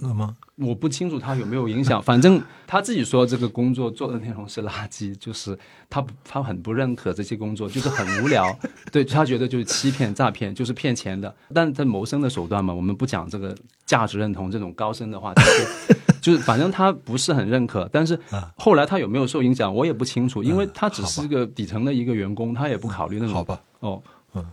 [0.07, 0.37] 了吗？
[0.57, 5.59] 我不清楚他有没有影响， 反正他自己说这个工作做的内容是垃圾，就是
[5.90, 8.57] 他他很不认可这些工作，就是很无聊，
[8.93, 11.35] 对他觉得就是欺骗、诈骗，就是骗钱的。
[11.53, 13.53] 但在谋生的手段嘛，我们不讲这个
[13.85, 15.43] 价值认同这种高深的话题，
[16.23, 17.88] 就是反正他不是很认可。
[17.93, 18.17] 但是
[18.57, 23.35] 后来他有没有受影响，我也不清楚，因为他只是个底层的一个员工，他也不考虑那种。
[23.35, 24.01] 好吧，哦，
[24.35, 24.45] 嗯，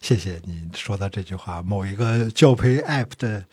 [0.00, 1.60] 谢谢你说的这句话。
[1.62, 3.44] 某一个教培 app 的。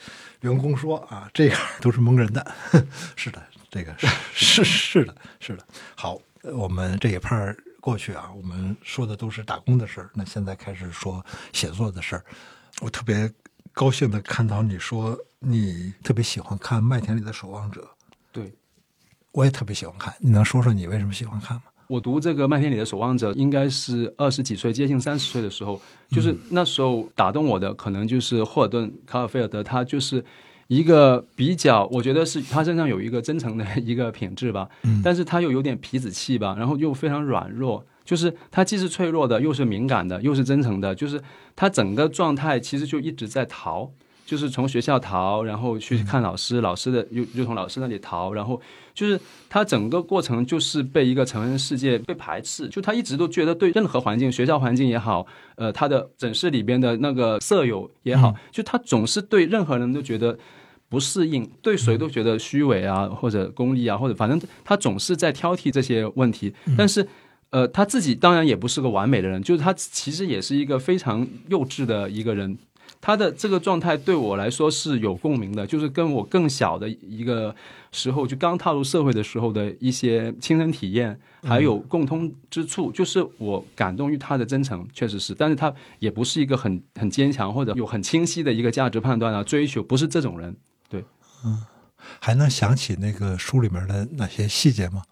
[0.41, 2.55] 员工说：“啊，这样都是蒙人的。
[3.15, 3.93] 是的，这个
[4.33, 5.65] 是是是的，是的。
[5.95, 10.09] 好，我们这一派过去啊，我们说的都是打工的事儿。
[10.13, 12.25] 那现在开始说写作的事儿。
[12.81, 13.31] 我特别
[13.73, 17.81] 高兴的看到你说你特别喜欢看《麦田里的守望者》。
[18.31, 18.53] 对，
[19.31, 20.13] 我也特别喜欢看。
[20.19, 21.63] 你能说说你为什么喜欢看吗？
[21.89, 30.23] 我读这个《麦田里的守望者》应该是二十几岁，接近三十岁的时候，就是那时候打动我的，可能就是霍尔顿·卡尔菲尔德，他就是
[30.67, 34.69] 一个比较，我觉得是他身上有一个真诚的一个品质吧，
[35.03, 41.19] 但是他又有点痞子气吧，然后又非常软弱，就是他既是脆弱的，又是敏感的，又是真诚的，就是
[41.55, 43.91] 他整个状态其实就一直在逃。
[44.29, 48.61] 就是从学校逃，然后去看老师，老师的又又从老师那里逃，然后
[48.93, 60.37] 就是他整个过程就是被一个成人世界被排斥，就他一直都觉得对任何环境，学校环境也好，呃，他的诊室里边的那个舍友也好，就他总是对任何人都觉得
[60.89, 67.07] 不适应，对谁都觉得虚伪啊，或者功利啊，或者反正他总是在挑剔这些问题，但是。
[67.51, 72.55] 呃，他自己当然也不是个完美的人，就是他其实也是一个非常幼稚的一个人。
[73.01, 77.55] 他的这个状态对我来说是有共鸣的，就是跟我更小的一个
[77.91, 85.33] 时候，就刚踏入社会的时候的一些亲身体验，还有共通之处，就是我感动于他的真诚，确实是。
[85.33, 90.55] 但是他也不是一个很很坚强或者有很清晰的一个价值判断啊追求，不是这种人。
[90.89, 91.03] 对，
[91.45, 91.63] 嗯，
[92.19, 95.03] 还能想起那个书里面的哪些细节吗？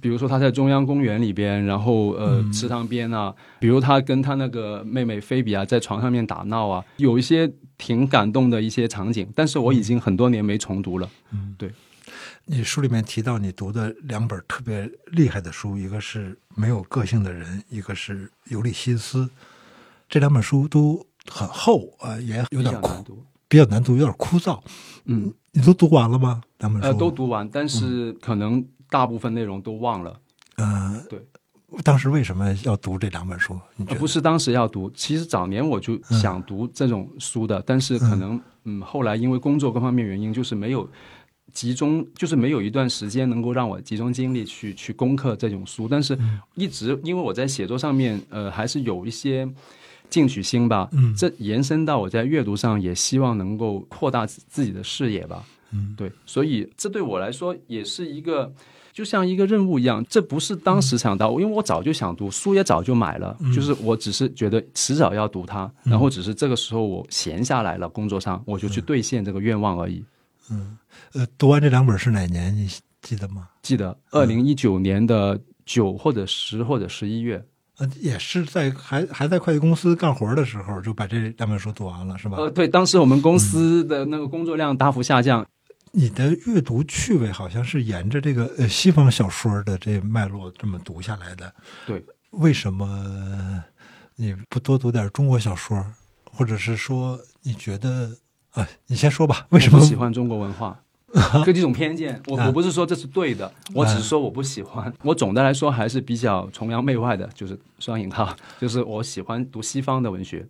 [0.00, 9.26] 比如说他在中央公园里边，然后呃池塘边啊，比如他跟他那个妹妹菲比啊在床上面打闹啊，有一些挺感动的一些场景。
[9.34, 11.08] 但是我已经很多年没重读了。
[11.32, 11.72] 嗯，对。
[12.44, 19.24] 你书里面提到你读的两本特别厉害的书，一个是《没有个性的人》，一个是《尤利西斯》。
[20.08, 24.60] 这两本书都很厚啊，也有点难读，比较难读，有点枯燥。
[25.06, 26.42] 嗯，你都读完了吗？
[26.58, 26.86] 两本书？
[26.86, 28.62] 呃，都读完，但是可能。
[28.90, 30.20] 大部分内容都忘了，
[30.56, 31.20] 嗯，对。
[31.82, 33.58] 当时为什么要读这两本书？
[33.98, 40.88] 不是当时要读，其实早年我就想读这种书的，但是可能嗯，后来因为工作各方面原因，就是没有
[41.52, 45.88] 集中，就是没有一段时间能够让我集中精力去去攻克这种书。
[45.88, 46.16] 但是
[46.54, 49.46] 一直因为我在写作上面，呃，还是有一些
[50.08, 50.88] 进取心吧。
[50.92, 55.44] 嗯，这延伸到我在阅读上，也希望能够扩大自己的视野吧。
[55.72, 58.54] 嗯，对，所以这对我来说也是一个。
[58.96, 70.02] 就像一个任务一样，这不是当时想到，因为我早就想读书，也早就买了，就是我只是觉得迟早要读它，然后只是这个时候我闲下来了，工作上我就去兑现这个愿望而已。
[70.50, 70.78] 嗯，
[71.12, 72.56] 呃，读完这两本是哪年？
[72.56, 72.66] 你
[73.02, 73.48] 记得吗？
[73.60, 77.44] 记得，二零一九年的九或者十或者十一月。
[77.76, 82.38] 呃，也是在还还在快递公司干活的时候，就把这两本书读完了，是吧？
[82.38, 85.46] 呃，对，当时我们公司的那个工作量大幅下降。
[85.98, 91.50] 你的阅读趣味好像是沿着这个呃西方小说的这脉络这么读下来的，
[91.86, 92.04] 对？
[92.32, 93.64] 为什么
[94.16, 95.82] 你不多读点中国小说，
[96.30, 98.14] 或者是说你觉得
[98.50, 98.68] 啊？
[98.88, 100.78] 你先说吧，为什么喜欢中国文化？
[101.46, 104.92] 这几种偏见，我我不是说这是对的，我只是说我不喜欢。
[105.02, 110.46] 我总的来说还是比较崇洋媚外的，就是双引号， 就是我喜欢读西方的文学。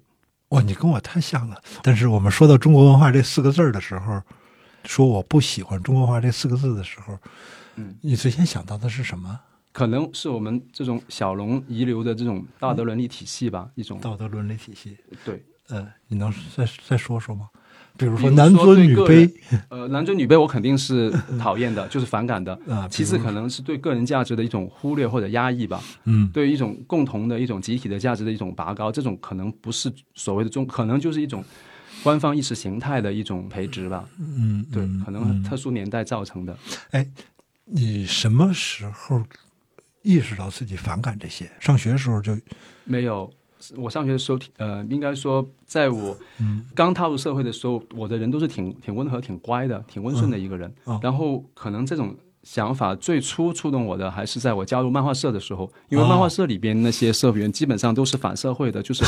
[0.48, 1.62] 哇，你跟我太像了。
[1.84, 4.20] 但是我们说到中国文化这四个字的时候。
[4.86, 7.18] 说我不喜欢中国话这四个字的时候，
[7.76, 9.40] 嗯，你最先想到的是什么？
[9.72, 14.96] 可能是我们这种小龙遗留的这种道德伦理体系吧，一种道德伦理体系。
[15.22, 17.48] 对，呃，你能再再说说吗？
[17.98, 19.30] 比如说男尊女卑，
[19.68, 22.58] 呃，男尊女卑我肯定是讨厌的， 就是反感的。
[22.68, 25.82] 啊，其次可能是对个人价值的一种忽略或者压抑吧。
[26.04, 31.44] 嗯，对一种共同的一种集体的价值的一种拔高，这种可能不是所谓的中，可能就是一种。
[32.06, 36.56] 官方意识形态的一种培植吧，嗯，对，可能特殊年代造成的。
[36.92, 37.04] 哎，
[37.64, 39.20] 你什么时候
[40.02, 41.50] 意识到自己反感这些？
[41.58, 42.38] 上学的时候就
[42.84, 43.28] 没有。
[43.76, 46.16] 我上学的时候，呃，应该说，在我
[46.76, 50.72] 刚踏入社会的时候，我的人都是挺挺温和、挺乖的、挺温顺的一个人。
[51.02, 59.02] 然后，可能这种想法最初触动我的，还是在我加入漫画社的时候，因为漫画社里边那些社员基本上都是反社会的，就是。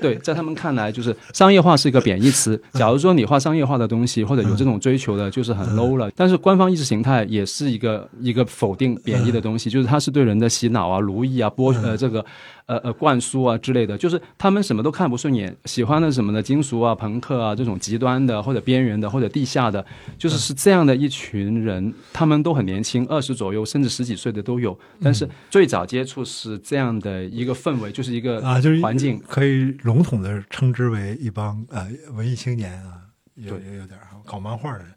[0.02, 2.60] 对，在他们看来，就是商业化是一个贬义词。
[2.72, 6.10] 假如说你画商业化的东西，或者有这种追求的，就是很 low 了。
[6.16, 12.24] 但是官方意识形态也是一个一个否定贬义的东西，就是它是对人的洗脑啊、奴役啊、剥呃这个
[12.70, 13.98] 呃呃灌输啊之类的。
[13.98, 19.84] 就是他们什么都看不顺眼，喜欢的什么的金属啊、朋克啊这种极端的或者边缘的或者地下的，
[20.16, 21.92] 就是是这样的一群人。
[22.12, 24.78] 他们都很年轻，二十左右甚至十几岁的都有。
[25.02, 29.50] 但是最早接触是这样的一个氛围，就是一个啊，就是环境可以。
[29.82, 33.00] 笼统的称之为一帮呃文艺青年啊，
[33.34, 34.88] 有有有点搞漫画的人，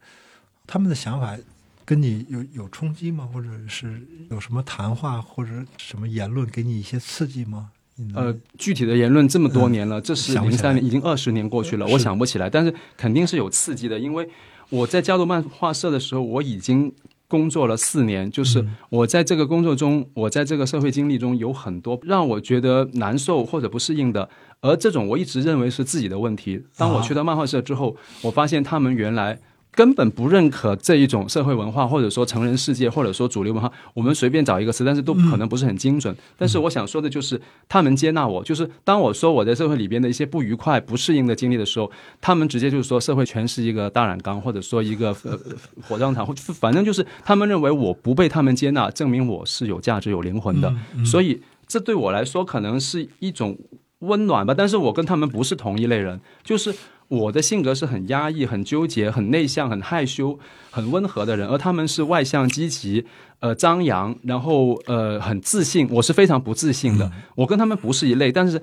[0.68, 1.36] 他们的想法
[1.86, 3.28] 跟你有有冲击吗？
[3.34, 7.70] 或者是有什么谈话或者什么言论给你一些刺激吗？
[8.16, 12.50] 呃，具体的言论这么多年了，这是零三年，已经二十年过去了，我想不起来。
[12.50, 14.28] 但是肯定是有刺激的，因为
[14.70, 16.94] 我在加入漫画社的时候，我已经。
[17.30, 24.30] 工作了四年，就是我在这个工作中，我在这个社会经历中有很多让我觉得难受或者不适应的，
[24.62, 26.64] 而这种我一直认为是自己的问题。
[26.78, 29.40] 当我去到漫画社之后，我发现他们原来。
[29.76, 33.72] 根本不认可这一种社会文化，或者说成人世界，或者说主流文化。
[33.94, 36.16] 我们随便找一个词，但是都可能不是很精准。
[36.38, 45.40] 但是我想说的就是，他们接纳我，就是当我说我在社会里边的一些不愉快、不适应的经历的时候，他们直接就是说社会全是一个大染缸，或者说一个呃
[45.88, 50.74] 火葬场，或反正就是他们认为我不被他们接纳，证明我是有价值、有灵魂的。
[51.04, 53.58] 所以这对我来说可能是一种。
[54.04, 56.74] 温暖吧，但是我跟他们不是同一类人，就是
[57.08, 60.38] 我的性格是很压抑、很纠结、很内向、很害羞、
[60.70, 63.06] 很温和的人，而他们是外向、积极、
[63.40, 68.62] 呃张扬，然后呃很自信，我是非常不自信的，我跟他们不是一类，但是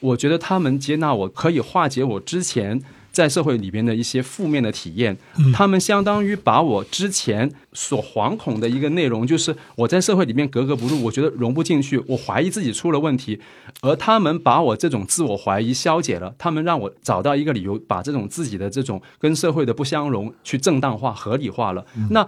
[0.00, 2.80] 我觉得他们接纳我，可以化解我之前。
[3.12, 5.16] 在社会里边的一些负面的体验，
[5.52, 13.40] 他们相当于把我之前所惶恐的一个内容，就是我在社会里面格格不入，我觉得融不进去，我怀疑自己出了问题，
[13.82, 21.84] 而他们把我这种自我怀疑消解了，他们让我找到一个理由，把这种自己的这种跟社会的不相容去正当化、合理化了。
[22.10, 22.26] 那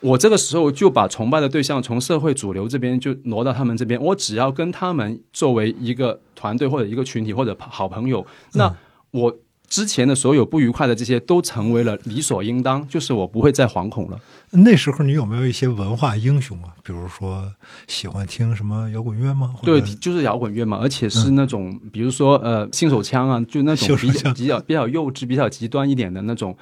[0.00, 8.74] 我这个时候就把崇拜的对象从社会主流这边就挪到他们这边，我只要跟他们作为一个团队或者一个群体或者好朋友，那
[9.12, 9.36] 我。
[9.68, 14.20] 之前的所有不愉快的这些都成为了理所应当，就是我不会再惶恐了。
[14.50, 16.74] 那时候你有没有一些文化英雄啊？
[16.82, 17.52] 比如说
[17.88, 19.54] 喜欢听什么摇滚乐吗？
[19.62, 26.56] 对，就是摇滚乐嘛，而且是那种，比如说呃，新手枪啊，就那种比较比较比较幼稚、比较极端一点的那种，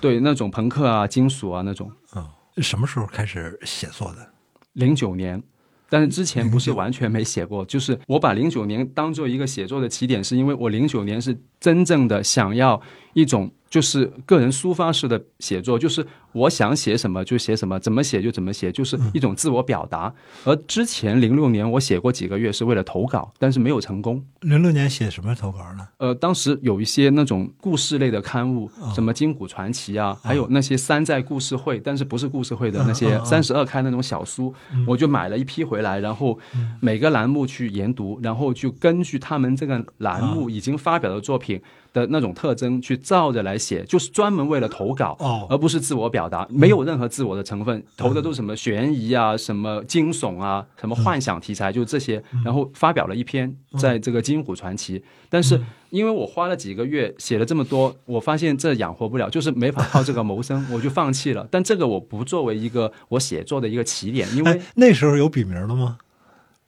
[0.00, 1.92] 对，那种朋克啊、金属啊那种。
[2.16, 2.26] 嗯，
[2.62, 4.26] 什么时候开始写作的？
[4.72, 5.42] 零九年。
[5.88, 12.80] 但是之前不是 完全没写过，就是我把零九年当做一个写作的起点，是因为我零九年是真正的想要
[13.20, 13.50] 一种。
[13.70, 16.02] 就是个人抒发式的写作，就是
[16.32, 20.10] 我想写什么就写什么，怎么写就怎么写，就是一种自我表达。
[20.44, 24.24] 而之前零六年我写过几个月是为了投稿，但是没有成功。
[24.40, 25.86] 零六年写什么投稿呢？
[25.98, 34.54] 呃，当时有一些那种故事类的刊物，什么《金谷传奇》啊，还有那些山寨故事会，但是不是故事会的那些三十二开那种小书，
[34.86, 36.38] 我就买了一批回来，然后
[36.80, 41.60] 每个栏目去研读，然后就根据他们这个栏目已经发表的作品。
[41.92, 45.16] 的那种特征去照着来写，就是专门为了投稿，
[45.48, 52.22] 而不是自我表达，没有任何自我的成分，投的都是什么悬疑啊、什么惊悚啊、什么幻想题材，就这些。
[52.44, 55.60] 然后发表了一篇在这个《金虎传奇》，但是
[55.90, 61.46] 因为我花了几个月写了这么多，我发现这养活不了，就是没法靠这个谋生， 我就放弃了。
[61.50, 65.98] 但这个我不作为一个我写作的一个起点，因为那时候有笔名了吗？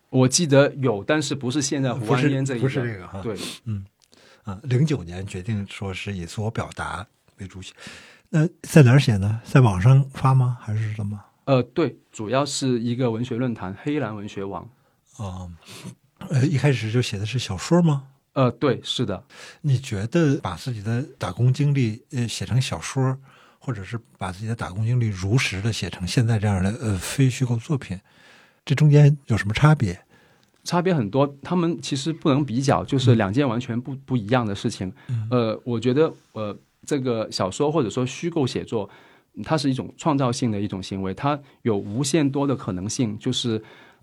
[0.08, 3.20] 我记得有，但是不是现在胡安烟这一个，不是这个哈。
[3.22, 3.84] 对，嗯。
[4.50, 7.06] 啊，零九年决定说是以自我表达
[7.38, 7.72] 为主写，
[8.28, 9.40] 那在哪儿写呢？
[9.44, 10.58] 在网上发吗？
[10.60, 11.20] 还是什么？
[11.44, 14.68] 呃，对，主要是一个文学论坛——黑蓝文学网。
[15.18, 15.50] 哦，
[16.30, 18.08] 呃，一开始就写的是小说吗？
[18.32, 19.22] 呃，对，是的。
[19.60, 23.16] 你觉得把自己的打工经历呃写成小说，
[23.58, 28.00] 或者是把自己的打工经历如实的写成现在这样的呃非虚构作品，
[28.64, 30.00] 这中间有什么差别？
[30.62, 34.92] 差别很多，他们其实不能比较，就是两件完全不不一样的事情。
[35.30, 38.88] 呃，我觉得呃，这个小说或者说虚构写作，
[39.42, 43.18] 它是一种创造性的一种行为，它有无限多的可能性。
[43.18, 43.62] 就是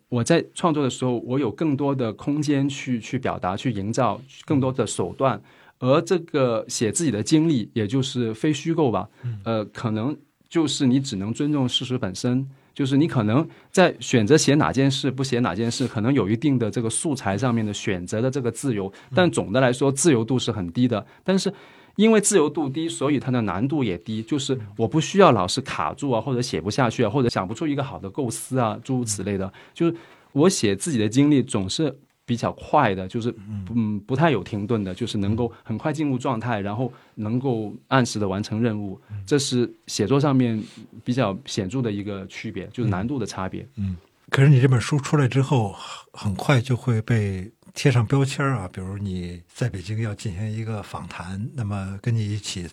[0.09, 5.39] 我在创作的时候，我有更多的空间去去表达、去营造更多的手段，
[5.79, 9.07] 而这个写自己的经历，也就是非虚构吧。
[9.43, 10.17] 呃，可能
[10.49, 12.49] 就是你只能尊重事实本身。
[12.77, 21.03] 就是你可能在选择写哪件事，不写哪件事，可能有一定的这个素材上面的选择的这个自由，但总的来说自由度是很低的。
[21.23, 21.51] 但是
[21.95, 24.21] 因为自由度低，所以它的难度也低。
[24.21, 29.51] 就是我不需要老是卡住啊，或者写不下去啊，或者想不出一个好的构思啊，诸如此类的。
[29.73, 29.95] 就是
[30.33, 31.97] 我写自己的经历总是。
[32.27, 33.33] 比较快的，就是
[33.73, 40.61] 嗯不太有停顿的，就是能够很快进入状态，然后能够按时的完成任务，这是写作上面
[41.05, 43.65] 比较显著的一个区别，就是难度的差别。
[43.77, 43.95] 嗯，
[44.29, 45.73] 可是你这本书出来之后，
[46.11, 52.67] 很快就会被贴上标签啊，比如你在北京要进行一个访谈，那么跟你一起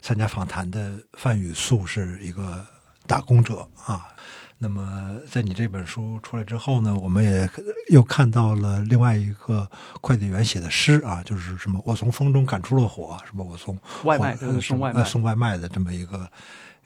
[0.00, 2.64] 参加访谈的范雨素是一个
[3.04, 4.06] 打工者啊。
[4.58, 7.48] 那么，在你这本书出来之后呢，我们也
[7.88, 16.30] 又看到了另外一个快递员写的诗啊，就是什么“我从风中赶出了火”，什么“我从外卖送外卖送外卖的这么一个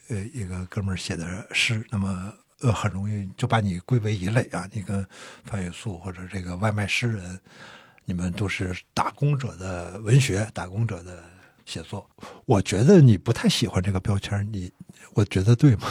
[0.09, 1.87] 呃一个哥们儿写的诗”。
[1.91, 5.07] 那么呃，很容易就把你归为一类啊，你跟
[5.45, 7.41] 范雨素或者这个外卖诗人，
[8.05, 11.23] 你们都是打工者的文学，打工者的
[11.65, 12.05] 写作。
[12.47, 14.73] 我觉得你不太喜欢这个标签，你
[15.15, 15.87] 我觉得对吗？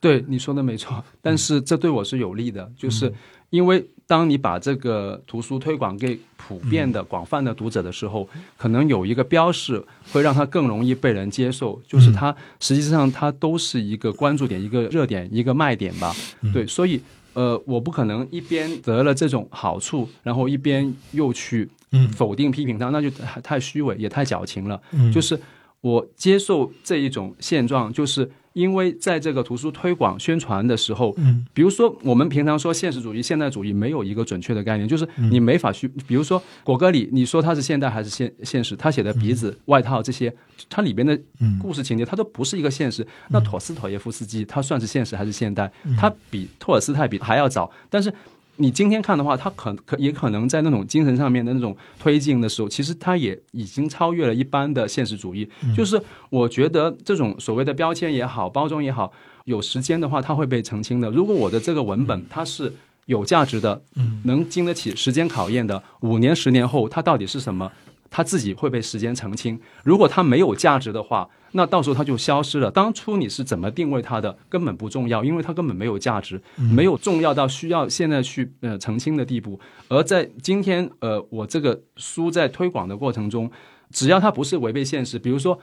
[0.00, 3.12] 对你说的没错，但是这对我是有利的，就是
[3.50, 16.14] 因为当你把这个图书推广给普遍的、广泛的读者的时候，可能有一个标识会让它更容易被人接受，就是它实际上它都是一个关注点、一个热点、一个卖点吧。
[16.54, 17.00] 对，所以
[17.34, 21.68] 呃，我不可能一边得了这种好处，然后一边又去
[22.12, 24.80] 否定、批评它，那就太太虚伪，也太矫情了。
[25.12, 25.38] 就是
[25.80, 28.30] 我接受这一种现状，就是。
[28.58, 38.74] 因为在这个图书推广宣传的时候，嗯比如说我们平常说现实主义、现代主义，没有一个准确的概念，就是你没法去，比如说果戈里，你说他是现代还是现现实？
[38.74, 40.34] 他写的鼻子、外套这些，
[40.68, 41.16] 它里边的
[41.62, 43.06] 故事情节，它都不是一个现实。
[43.28, 45.70] 那陀思妥耶夫斯基，他算是现实还是现代？
[45.96, 48.12] 他比托尔斯泰比还要早，但是。
[48.60, 55.48] 你今天看的话，它可可也可能在那种精神上面的那种推进的时候，其实它也已经超越了一般的现实主义。
[55.76, 59.12] 就是我觉得这种所谓的标签也好，包装也好，
[59.44, 61.08] 有时间的话，它会被澄清的。
[61.10, 62.72] 如果我的这个文本它是
[63.06, 63.80] 有价值的，
[64.24, 67.70] 能经得起时间考验的，五年、十年后它到底是什么，
[68.10, 69.58] 它自己会被时间澄清。
[69.84, 72.70] 如果它没有价值的话，那到时候它就消失了。
[72.70, 79.58] 当初你是怎么定位它的，根本不重要，因为它根本没有价值，没有重要到需要现在去呃澄清的地步。
[79.88, 83.50] 而在今天，呃，我这个书在推广的过程中，
[83.90, 85.58] 只要它不是违背现实，比如说。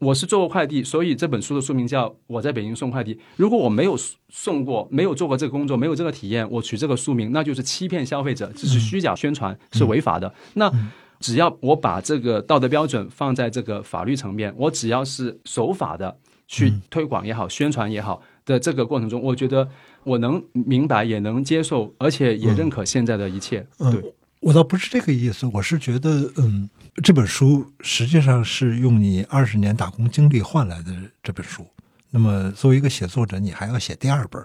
[0.00, 3.14] 我是做过快递，所以这本书的书名叫《我在北京送快递》。
[3.36, 3.94] 如果我没有
[4.30, 10.32] 送过，没有做过这个工作，没有这个体验，我取这个书名，那就是欺骗消费者，这是虚假宣传，是违法的。
[10.54, 10.72] 那
[11.20, 16.16] 只要我把这个道德标准放在这个法律层面，我只要是守法的
[16.48, 19.68] 去推广也好、宣传也好的这个过程中，我觉得
[20.02, 23.64] 我能明白，也能接受，而且也认可现在的一切。
[23.78, 24.14] 对。
[24.40, 26.66] 我倒不是这个意思，我是觉得，嗯，
[27.02, 30.90] 这本书实际上是用你二十年打工经历换来的
[31.22, 31.66] 这本书。
[32.08, 34.42] 那么，作为一个写作者，你还要写第二本。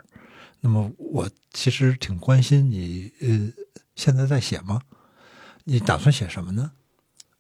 [0.60, 3.50] 那么，我其实挺关心你，呃，
[3.96, 4.82] 现在在写吗？
[5.66, 6.72] 你打算写什么呢？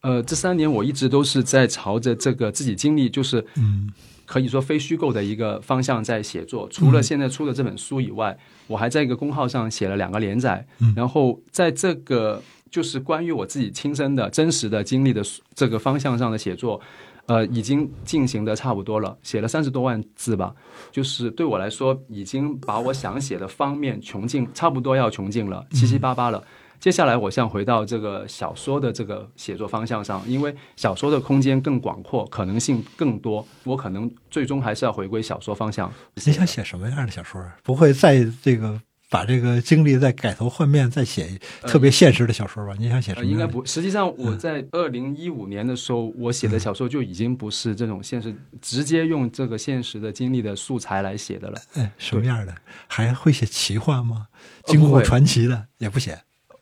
[0.01, 3.89] 呃，这三年我一直都是在朝着这个自己经历，就是嗯，
[4.25, 6.69] 可以说非虚构的一个方向在写作。
[6.69, 10.63] 除了现在出的这本书以外，我还在一个公号上写了两个连载。
[10.95, 15.23] 然后在这个就是关于我自己亲身的真实的经历的
[15.55, 16.79] 这个方向上的写作，
[17.25, 20.53] 呃，已经进行的差不多了，写了三十多万字吧。
[20.91, 26.43] 就是对我来说，已经把我想写的方面穷尽，差不多要穷尽了，七七八八了。
[26.79, 33.45] 接下来，我想回到这个小说的这个写作方向上，因为小说的空间更广阔，可能性更多。
[33.63, 35.91] 我可能最终还是要回归小说方向。
[36.15, 37.43] 你想写什么样的小说？
[37.63, 42.73] 不会再这个把这个经历再改头换面，再写特别现实的小说吧？
[42.77, 43.25] 你想写什么？
[43.25, 43.65] 应该不。
[43.65, 51.59] 实际上，我在二零一五年的时候，我写的小说就已经不是这种现实，直接用这个现实的经历的素材来写的了。
[51.73, 52.53] 哎，什么样的？
[52.87, 54.27] 还会写奇幻吗？
[54.65, 56.19] 经过传奇的也不写。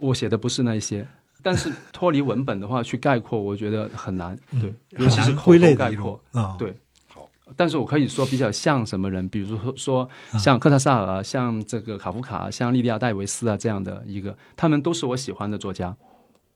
[0.08, 1.08] 我写的不是那些，
[1.42, 4.38] 但是脱离文本的话去概括，我觉得很难。
[4.62, 6.56] 对，尤其是归类概括啊。
[6.60, 6.76] 对，
[7.08, 7.30] 好。
[7.56, 15.96] 但是我可以说比较像什么人，比如说说像科塔萨尔，像这个卡夫卡，像莉莉亚戴维斯啊这样的一个，他们都是我喜欢的作家。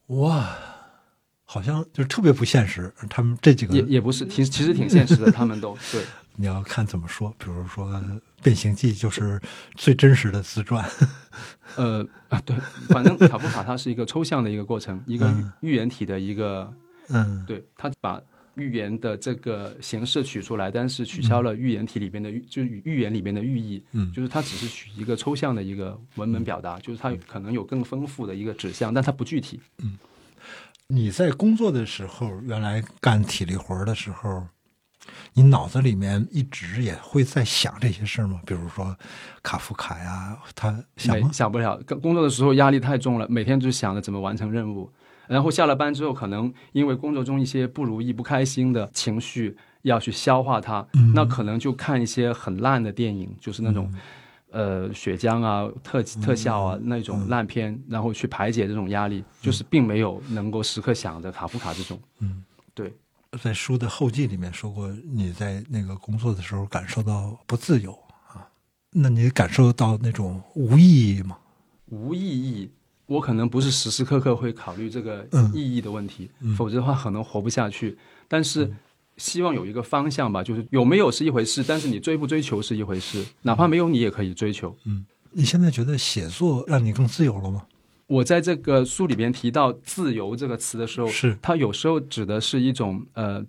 [0.07, 0.55] 哇，
[1.45, 2.93] 好像就是特别不现实。
[3.09, 5.31] 他们这几个也也不是，其实其实挺现实的。
[5.31, 6.01] 他们都对。
[6.39, 7.91] 你要看怎么说，比如说
[8.43, 9.41] 《变形记》就是
[9.75, 10.87] 最真实的自传。
[11.75, 12.55] 呃啊，对，
[12.89, 16.71] 反正卡夫卡他是一个抽象的一个过程，一个预言体的一个，
[17.09, 18.21] 嗯，对他把
[18.53, 29.59] 预言的这个形式取出来，但是取消了预言体里边的寓，就是预言里边的寓意，嗯，就是它只是取一个抽象的一个文本表达，就是它可能有更丰富的一个指向，但它不具体。
[29.79, 29.97] 嗯，
[30.87, 34.47] 你在工作的时候，原来干体力活的时候。
[35.33, 38.41] 你脑子里面一直也会在想这些事儿吗？
[38.45, 38.95] 比如说
[39.43, 41.29] 卡夫卡呀，他想吗？
[41.31, 41.77] 想不了。
[42.01, 44.91] 工作的时候压力太重了，每天就想着怎么完成任务。
[45.27, 53.93] 然后下了班之后，可能因为工作中一些不如意、不开心的情绪要去消化它，那可能就看一些很烂的电影，就是那种
[54.51, 59.23] 呃血浆啊、特特效啊那种烂片，然后去排解这种压力。
[59.41, 61.99] 就是并没有能够时刻想着卡夫卡这种。
[62.19, 62.43] 嗯，
[62.73, 62.93] 对。
[63.43, 67.91] 在书的后记里面说过，你在那个工作的时候感受到不自由
[68.27, 68.47] 啊？
[68.91, 71.37] 那你感受到那种无意义吗？
[71.87, 72.69] 无意义，
[73.05, 77.97] 我可能不是时时刻刻会考虑这个意义的问题，否则的话可能活不下去。
[78.27, 78.73] 但是
[79.17, 84.75] 希望有一个方向吧，就是有没有是一回事，但是你追不追求是一回事，哪怕没有你也可以追求。
[84.85, 87.65] 嗯，你现在觉得写作让你更自由了吗？
[88.07, 93.45] 我在这个书里边提到“自由”这个词的时候，是它有时候指的是一种呃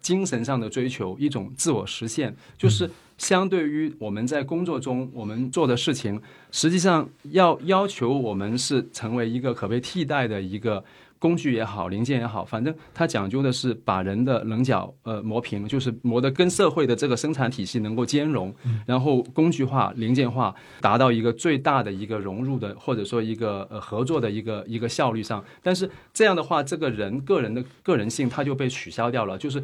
[0.00, 2.34] 精神上的追求，一种自我实现。
[2.58, 6.20] 就是相对于我们在工作中我们做的事情，
[6.50, 10.84] 实际上要要求我们是成为一个可被替代的一个。
[11.18, 18.54] 工具也好，零件也好，反正它讲究的是把人的棱角呃磨平，就是磨得跟社会的这个生产体系能够兼容，
[18.86, 25.42] 然后工具化、零件化，达到一个最大的一个融入的，或者说一个呃合作的一个一个效率上。
[25.62, 29.62] 但是这样的话，这个人个人的个人性他就被取消掉了，就是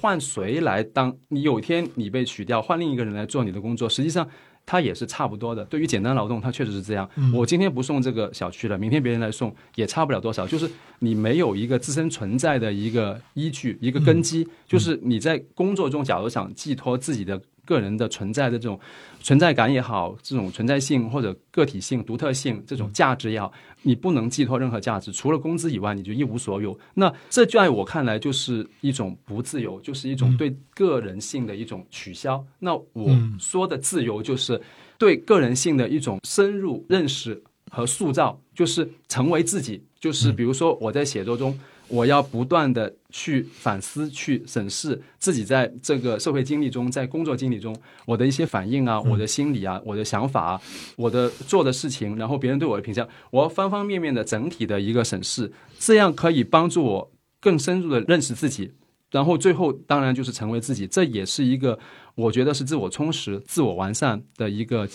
[0.00, 1.16] 换谁来当？
[1.28, 4.28] 你有一天你被取掉，换另一个人来做你的工作，实际上
[4.68, 5.64] 它也是差不多的。
[5.64, 7.08] 对于简单劳动，它确实是这样。
[7.32, 10.46] 我今天不送这个小区了，明天别人来送，也差不了多少。
[10.46, 17.40] 就是你没有一个自身存在的一个依据、一个根基，就是你在工作中，假如想寄托自己的。
[17.68, 18.80] 个人的存在的这种
[19.20, 23.52] 存在感也好，这种存在性或者个体性、独特性这种价值也好，
[23.82, 26.78] 你不能寄托任何价值，除了工资以外，你就一无所有。
[26.94, 32.42] 那这在我看来就是一种不自由，就是一种对个人性的一种取消。
[32.60, 34.58] 那我说的自由，就是
[34.96, 39.84] 对个人性的一种深入认识和塑造，就是成为自己。
[40.00, 41.58] 就是比如说我在写作中。
[41.88, 47.74] 我要不断的去反思、去审视自己在这个社会经历中、在工作经历中
[48.04, 50.60] 我的一些反应啊、我的心理啊、我的想法啊、
[50.96, 57.10] 我的做的事情，然后别人对我的评价，我要方方面面的整体的一个审视，这样可以帮助我
[57.40, 58.70] 更深入的认识自己，
[59.10, 61.78] 然后最后当然就是成为自己，这也是一个
[62.14, 64.86] 我觉得是自我充实、自我完善的一个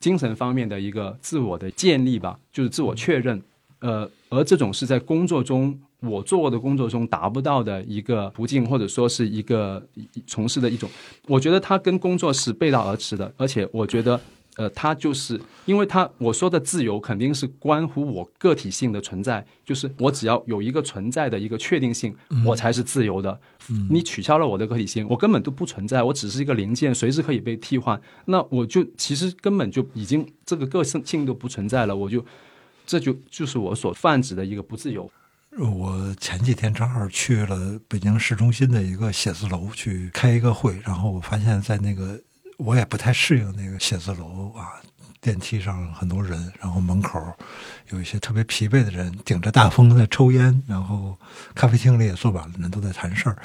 [0.00, 3.42] 精神方面的一个自我的建立吧，就是自我确认。
[3.80, 5.78] 呃，而这种是在工作中。
[6.00, 9.84] 我做过的工作中达不到的一个途径，或者说是一个
[10.26, 10.88] 从事的一种，
[11.26, 13.32] 我觉得它跟工作是背道而驰的。
[13.36, 14.20] 而且我觉得，
[14.56, 22.14] 呃，它就是因为它我说的自由肯定是关乎我个体性的存在，就是我只要有一个存在的一个确定性，
[22.46, 23.40] 我才是自由的。
[23.90, 28.00] 你取消了我的个体性，我根本都不存在，我只是一个零件，随时可以被替换。
[28.26, 32.24] 那我就其实根本就已经这个个性性都不存在了，我就
[32.86, 35.10] 这就就是我所泛指的一个不自由。
[35.56, 42.20] 我前几天正好去了北京市中心的一个写字楼去开一个会，然后我发现，在那个
[42.58, 44.74] 我也不太适应那个写字楼啊，
[45.20, 47.20] 电梯上很多人，然后门口
[47.88, 51.18] 有一些特别疲惫的人顶着大风在抽烟，然后
[51.54, 53.36] 咖啡厅里也坐满了人都在谈事儿，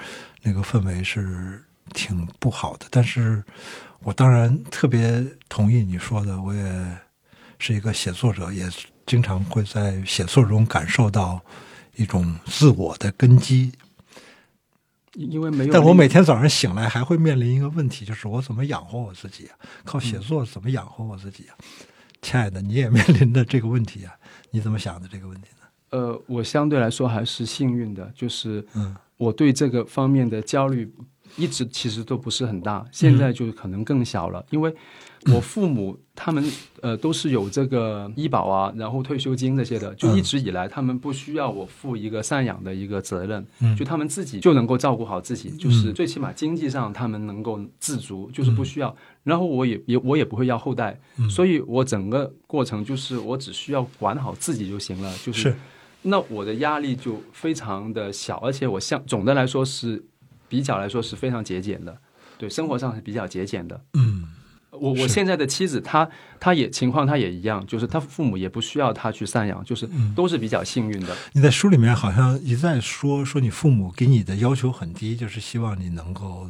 [0.44, 2.86] 那个氛围是挺不好的。
[2.92, 3.44] 但是
[4.02, 6.98] 我当然特别同意你说的，我也
[7.58, 8.70] 是一个写作者，也
[9.08, 11.42] 经常会在写作中感受到。
[11.96, 13.72] 一种自我的根基，
[15.14, 15.74] 因为没有。
[15.74, 19.56] 但我每天早上醒来还会面临一个问题，就是我怎么养活我自己啊？
[19.84, 21.56] 靠写作怎么养活我自己啊？
[22.22, 24.14] 亲爱的，你也面临的这个问题啊？
[24.52, 25.68] 你怎么想的这个问题呢？
[25.92, 30.92] 呃，我相对来说还是幸运的，就是嗯，我对这个方面的焦虑
[31.36, 34.76] 一直其实都不是很大，现在就可能更小了，因为。
[35.34, 36.44] 我父母他们
[36.82, 43.46] 呃都是有这个医保啊，然后退休金这些的，就一直以来他们不需要我负一个赡养的一个责任，
[43.78, 48.96] 就他们自己就能够照顾好自己，就是最起码经济上他们能够自足，就是不需要。
[49.24, 51.00] 然后我也也我也不会要后代，
[51.30, 55.56] 所以我整个过程就是我只需要管好自己就行了，就是。
[56.06, 60.04] 那我的压力就非常的小，而且我相总的来说是
[60.50, 61.98] 比较来说是非常节俭的，
[62.38, 64.26] 对生活上是比较节俭的，嗯。
[64.80, 66.10] 我我现在的妻子，她
[66.40, 71.16] 她也情况，她也一样，就是她父母也不需要她去赡养，就是都是比较幸运的。
[71.34, 76.50] 你在书里面好像一再说说你父母给你的要求很低，就是希望你能够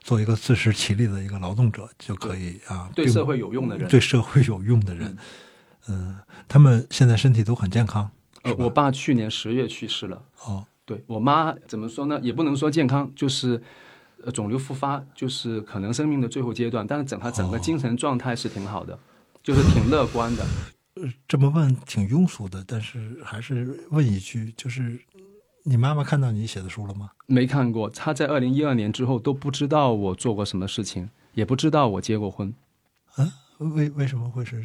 [0.00, 5.16] 做一个自食其力的一个劳动者就可以啊，对社会有用的人，对社会有用的人。
[5.88, 8.10] 嗯，他们现在身体都很健康。
[8.42, 10.22] 呃，我爸去年十月去世了。
[10.44, 12.20] 哦，对我妈怎么说呢？
[12.22, 13.62] 也不能说健康，就是。
[14.24, 18.98] 呃，肿瘤复发就是可能生命的最后阶段，但是整他整个精神状态是挺好的，
[19.42, 20.44] 就是挺乐观的。
[20.94, 24.98] 呃，这么问挺庸俗的，但是还是问一句，就是
[25.62, 27.10] 你妈妈看到你写的书了吗？
[27.26, 32.54] 没看过，她在二零一二年之后都不知道我做过什么事情，也不知道我结过婚。
[33.16, 33.32] 啊？
[33.58, 34.64] 为为什么会是？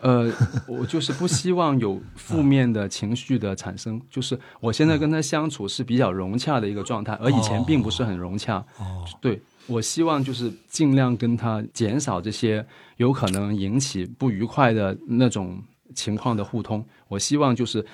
[0.00, 0.30] 呃，
[0.68, 4.00] 我就是不希望有负面的情绪的产生。
[4.10, 8.56] 就是我现在跟他相处是比较融洽的一个状态，而以前并不是很融洽。
[8.78, 12.66] 哦，对我希望就是尽量跟他减少这些
[12.98, 15.62] 有可能引起不愉快的那种
[15.94, 16.84] 情况的互通。
[17.08, 17.84] 我希望就是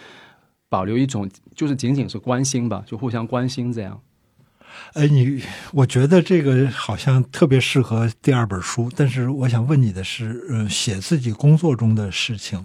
[0.68, 4.00] 保留一种，就是仅仅是关心吧，就互相关心这样。
[4.94, 12.64] 哎，你我觉得这个好像特别适合第二本书，但是我想问你的是，呃，写自己工作中的事情，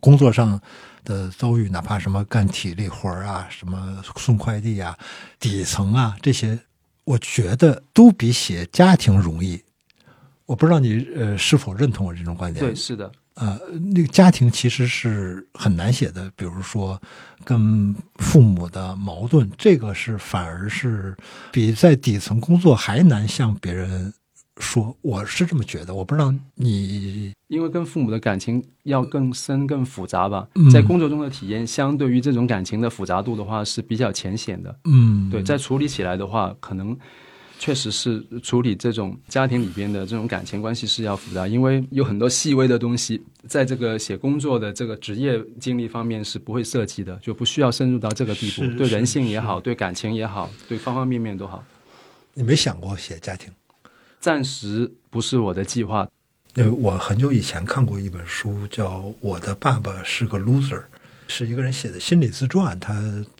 [0.00, 0.60] 工作上
[1.04, 4.96] 的遭遇，哪怕什么干体力活啊，什么送快递啊，
[5.40, 6.58] 底层啊这些，
[7.04, 9.60] 我觉得都比写家庭容易。
[10.46, 12.64] 我不知道你呃是否认同我这种观点？
[12.64, 13.10] 对，是的。
[13.34, 13.58] 呃，
[13.92, 17.00] 那个家庭其实是很难写的，比如说
[17.44, 21.16] 跟父母的矛盾，这个是反而是
[21.50, 24.12] 比在底层工作还难向别人
[24.58, 30.70] 说，我是这么觉得，我不知道你，因为跟父母的感情要更深、更复杂吧，嗯。
[30.70, 34.78] 在工作中的体验，相对于这种感情的复杂度的话是比较浅显的。
[34.84, 36.96] 嗯，对，在处理起来的话，可能
[37.64, 48.66] 确实是处理这种家庭里边的这种感情关系是要复杂，因为有很多细微的东西，在这个写工作的这个职业经历方面是不会涉及的，就不需要深入到这个地步。
[48.76, 51.64] 对人性也好，对感情也好，对方方面面都好。
[52.34, 53.50] 你没想过写家庭？
[54.20, 56.06] 暂时不是我的计划。
[56.56, 60.80] 因为我很久以前看过一本书，叫《我的爸爸是个 loser》，
[61.28, 62.78] 是一个人写的心理自传。
[62.78, 62.94] 他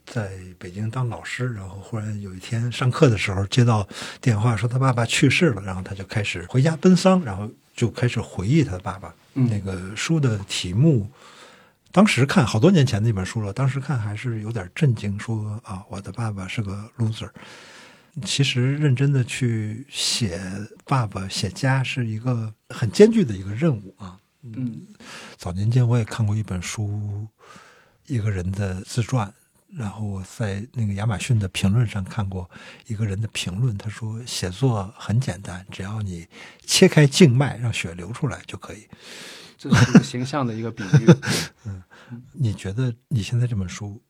[0.06, 3.86] 在北京当老师，然后忽然有一天上课的时候接到
[4.20, 9.14] 电话，说他爸爸去世了，然后他就开始回家奔丧，然后就开始回忆他的爸爸。
[9.36, 11.10] 嗯那个书的题目，
[11.90, 17.28] 当时看好多年前那本书了，当时看还是有点震惊，说啊，我的爸爸是个 loser。
[18.24, 20.40] 其实认真的去写
[20.84, 24.16] 爸爸、写家是一个很艰巨的一个任务啊。
[24.44, 24.82] 嗯
[25.36, 27.26] 早年间我也看过一本书，
[28.06, 29.32] 一个人的自传，
[29.76, 32.48] 然后我在那个亚马逊的评论上看过
[32.86, 36.26] 一个人的评论，他说写作很简单，只要你
[36.64, 38.86] 切开静脉让血流出来就可以。
[39.56, 41.06] 这是一个形象的一个比喻。
[41.64, 41.82] 嗯
[42.32, 44.00] 你觉得你现在这本书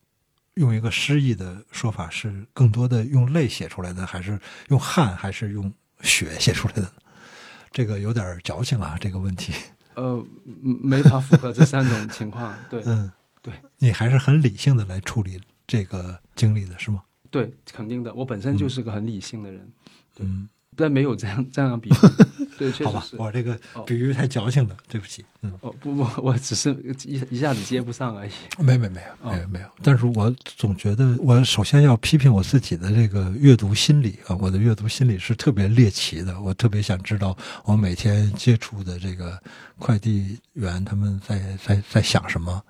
[0.54, 4.38] 用一个诗意的说法是更多的用泪写出来的，还是
[4.68, 5.72] 用汗，还是用
[6.02, 6.92] 血写出来的？
[7.70, 9.52] 这个有点矫情啊，这个问题。
[9.94, 12.52] 呃，嗯没法符合这三种情况。
[12.68, 13.10] 对嗯，
[13.44, 17.02] 对，你还是很理性的来处理这个经历的是吗？
[17.30, 18.14] 对，肯定的。
[18.14, 19.72] 我本身就是个很理性的人，
[20.20, 21.94] 嗯，但没有这样这样比喻。
[22.56, 23.16] 对，确好吧，实是。
[23.16, 25.22] 我这个哦比喻太矫情了，对不起。
[25.42, 26.70] 嗯，哦不不，我只是
[27.04, 28.30] 一一下子接不上而已。
[28.60, 39.36] 没没没有哦没有没有，但是我总觉得我首先要批评我自己的这个阅读心理啊，我的阅读心理是特别猎奇的，我特别想知道我每天接触的这个
[39.78, 42.62] 快递员他们在在在想什么。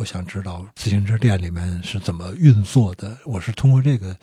[0.00, 3.18] 我想知道自行车店里面是怎么运作的。
[3.26, 4.16] 我是通过这个，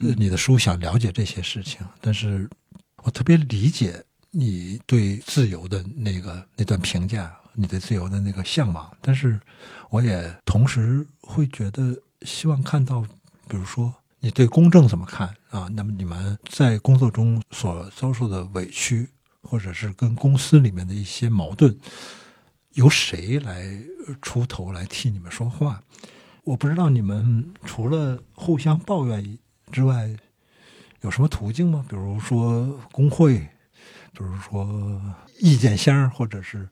[0.00, 2.46] 呃，你的书想了解这些事情，但是
[3.02, 9.40] 我特别理解你对自由的那个那段评价，你对自由的那个向往，但是
[9.88, 11.96] 我也同时会觉得
[12.26, 13.00] 希望看到，
[13.48, 13.90] 比如说
[14.20, 15.70] 你对公正怎么看啊？
[15.72, 19.08] 那么你们在工作中所遭受的委屈，
[19.40, 21.74] 或者是跟公司里面的一些矛盾，
[22.78, 23.76] 由谁来
[24.22, 25.82] 出头来替你们说话？
[26.44, 29.38] 我不知道你们除了互相抱怨
[29.72, 30.08] 之外，
[31.00, 31.84] 有什么途径吗？
[31.88, 33.36] 比如说工会，
[34.12, 35.00] 比如说
[35.40, 36.68] 意见箱，或者是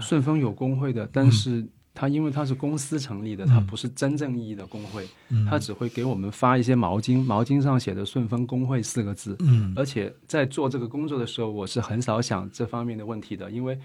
[0.00, 9.36] 顺丰有工会的，但是它因为它是公司成立的，它嗯不是真正意义的工会，嗯它只会给我们发一些毛巾，毛巾上写的“顺丰工会”四个字。
[9.40, 13.76] 嗯而且在做这个工作的时候，我是很少想这方面的问题的，因为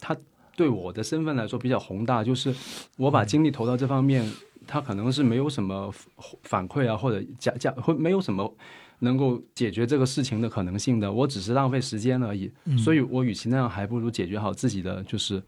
[0.00, 0.14] 它
[0.56, 2.54] 对我的身份来说比较宏大，就是
[2.96, 4.28] 我把精力投到这方面，
[4.66, 5.92] 它可能是没有什么
[6.42, 8.52] 反馈啊，或者加加会没有什么
[9.00, 12.50] 能够解决这个事情的可能性的，我只是浪费时间而已。
[12.64, 15.42] 嗯所以我与其那样，还不如解决好自己的就是。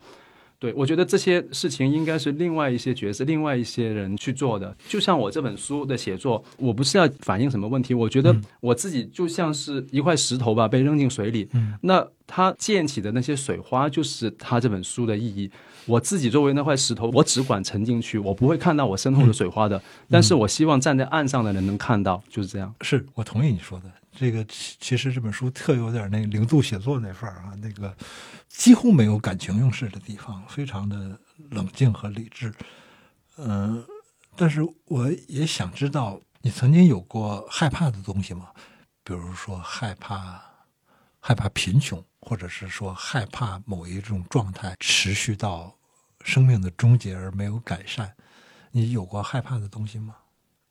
[0.60, 4.76] 对，我觉得这些事情应该是另外一些角色、另外一些人去做的。
[4.88, 11.48] 就像我这本书的写作，我不是要反映什么问题，我觉得我自己就像是一块石头吧，被扔进水里。
[11.54, 15.50] 嗯那它溅起的那些水花，就是它这本书的意义。
[15.86, 19.80] 我自己作为那块石头，我只管沉进去，我不会看到我身后的水花的。
[20.10, 22.74] 但是我希望站在岸上的人能看到，就是这样。
[22.82, 23.84] 是我同意你说的。
[24.18, 27.96] 这个其其实这本书特有点那个零度写作那范儿啊，那个
[28.48, 31.16] 几乎没有感情用事的地方，非常的
[31.50, 32.52] 冷静和理智。
[33.36, 33.84] 嗯、
[34.34, 38.48] 但是我也想知道，你曾经有过害怕的东西吗？
[39.04, 40.42] 比如说害怕
[41.20, 45.72] 害怕贫穷，或者是说害怕某一种状态持续到
[46.24, 48.12] 生命的终结而没有改善。
[48.72, 50.16] 你有过害怕的东西吗？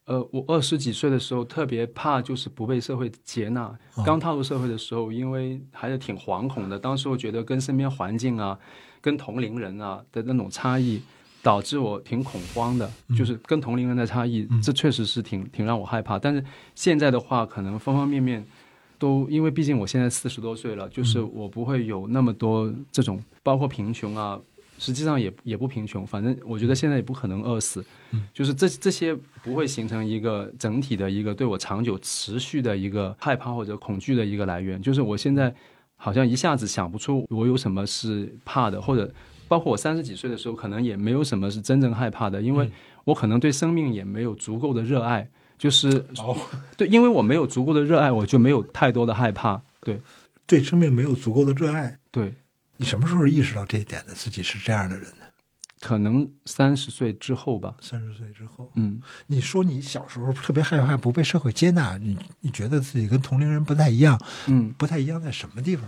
[0.07, 3.63] 呃，我二十几岁的时候特别怕，就是不被社会接纳。
[3.95, 8.57] 哦刚踏入社会的时候，因为还是挺惶恐的，当时我觉得跟身边环境啊、
[9.01, 11.01] 跟同龄人啊的那种差异，
[11.43, 12.89] 导致我挺恐慌的。
[13.17, 16.17] 就是跟同龄人的差异，嗯这确实是挺挺让我害怕。
[16.17, 16.41] 但是
[16.73, 18.45] 现在的话，可能方方面面
[18.97, 24.39] 都，因为毕竟我现在四十多岁了，就是我不会有那么多这种，包括贫穷啊。
[24.77, 27.83] 实际上也也不贫穷，反正我觉得现在也不可能饿死，
[28.33, 34.81] 就是这这些不会形成一个整体的一个对我长久持续的一个害怕或者恐惧的一个来源。
[34.81, 35.53] 就是我现在
[35.95, 39.11] 好像一下子想不出我有什么是怕的，或者
[39.47, 42.69] 包括我三十几岁的时候，可能也没有什么是真正害怕的，因为
[43.03, 45.29] 我可能对生命也没有足够的热爱。
[45.57, 46.37] 就是哦，
[46.77, 49.59] 对，因为我没有足够的热爱，我就没有太多的害怕。
[49.81, 49.99] 对，
[50.45, 51.97] 对生命没有足够的热爱。
[52.11, 52.31] 对，
[52.77, 54.13] 你什么时候意识到这一点的？
[54.13, 55.25] 自己是这样的人呢？
[55.79, 57.75] 可能三十岁之后吧。
[57.81, 65.87] 三十岁之后，嗯，你说你小时候特别害怕不被社会接纳，你你觉得自己跟同龄人不太一样，嗯，不太一样在什么地方？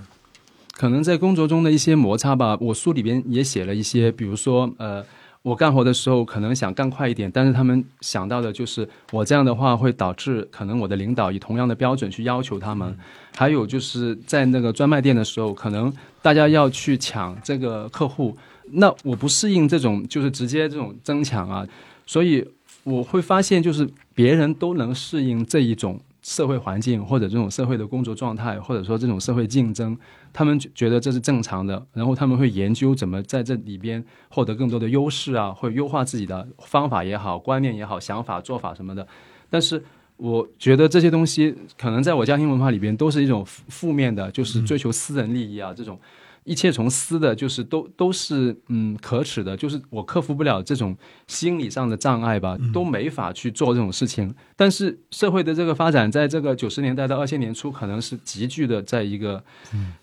[0.74, 2.56] 可能在工作中的一些摩擦吧。
[2.62, 5.04] 我书里边也写了一些，比如说，呃，
[5.42, 12.98] 我干活的时候可能想干快一点，但是他们想到的就是我这样的话会导致可能我的领导以同样的标准去要求他们。
[13.36, 18.38] 还有就是在那个专卖店的时候，可能大家要去抢这个客户，
[18.72, 21.66] 那我不适应这种就是直接这种争抢啊，
[22.06, 22.46] 所以
[22.84, 29.98] 我会发现就是别人都能适应这一种社会环境或者这种社会的工作状态，或者说这种社会竞争。
[30.32, 39.08] 他们觉得这是正常的，然后他们会研究怎么在这里边获得更多的优势啊，会优化自己的方法也好、观念也好、想法、做法什么的。
[39.50, 39.84] 但是
[40.18, 46.00] 我觉得这些东西可能在我家庭文化里边都是一种负负面的，就是追求私人利益啊，这种
[46.50, 50.98] 一切从私的，就是都都是嗯可耻的，就是我克服不了这种
[51.28, 54.34] 心理上的障碍吧，都没法去做这种事情。
[54.56, 59.44] 但是社会的这个发展，在这个九十年代到二千年初，可能是急剧的，在一个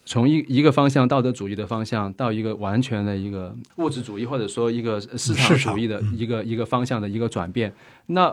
[0.05, 7.75] 从一一个方向道德主义的方向，到一个完全的一个物质主义，或者说一个市场主义的一个一个方向的一个转变。
[8.07, 8.33] 那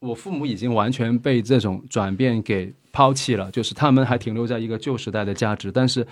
[0.00, 6.06] 我父母已经完全被这种转变给抛弃了，就是他们还停留在一个旧时代的价值，但是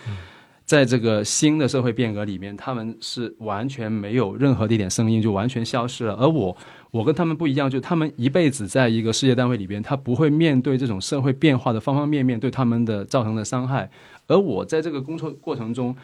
[0.64, 6.14] 在这个新的社会变革里面，他们是完全没有任何的一点声音，就完全消失了。
[6.14, 6.56] 而我，
[6.90, 13.90] 我跟他们不一样，就他们一辈子在一个事业单位里边，他不会面对这种社会变化的方方面面对他们的造成的伤害，
[14.26, 15.94] 而我在这个工作过程中。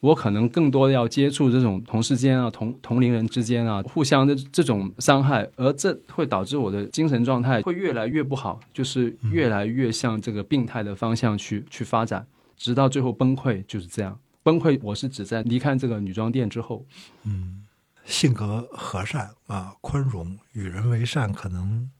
[0.00, 12.24] 我可能更多的要接触这种同事间啊、同同龄人之间啊，互相的这种伤害，而这会导致我的精神状态会越来越不好，就是越来越向这个病态的方向去去发展，
[12.58, 14.20] 直到最后崩溃，就是这样。
[14.42, 16.84] 崩溃，我是指在离开这个女装店之后。
[17.22, 17.64] 嗯，
[18.04, 21.90] 性格和善啊，宽容，与人为善，可能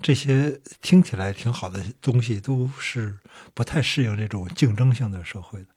[0.00, 3.18] 这些听起来挺好的东西，都是
[3.54, 5.68] 不太适应这种竞争性的社会的。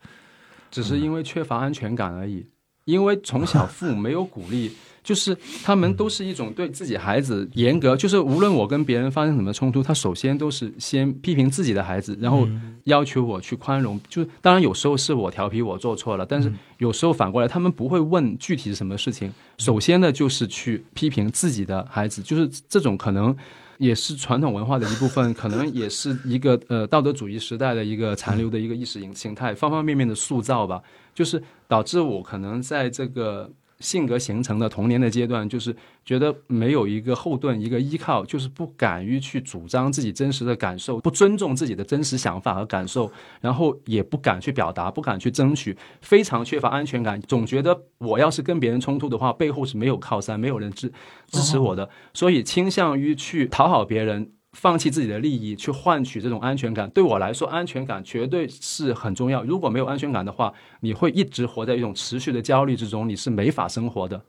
[0.69, 2.47] 只是因为缺乏安全感而已，
[2.85, 4.75] 因为从小父母没有鼓励，
[5.09, 12.47] 就是他们都是一种对自己孩子严格，就是无论我跟别人发生什么冲突，他首先都是先批评自己的孩子，然后
[12.83, 13.99] 要求我去宽容。
[14.07, 23.35] 就当然有时候是我调皮，我做错了，但是有时候反过来，他们不会问具体是什么事情，首先呢就是去批评自己的孩子，就是这种可能。
[23.79, 30.83] 也是传统文化的一部分，可能也是一个呃道德主义时代的一个残留的一个意识形形态，方方面面的塑造吧，
[31.15, 33.49] 就是导致我可能在这个。
[33.79, 50.91] 性格形成的童年的阶段，就是觉得没有一个后盾、一个依靠，就是不敢于去主张自己真实的感受，不尊重自己的真实想法和感受，然后也不敢去表达，不敢去争取，非常缺乏安全感，总觉得我要是跟别人冲突的话，背后是没有靠山，没有人支
[51.27, 54.33] 支持我的，所以倾向于去讨好别人。
[54.53, 59.43] 放弃自己的利益去换取这种安全感，对我来说，安全感绝对是很重要。
[59.43, 64.21] 如果没有安全感的话，你会一直活在一种持续的焦虑之中，你是没法生活的。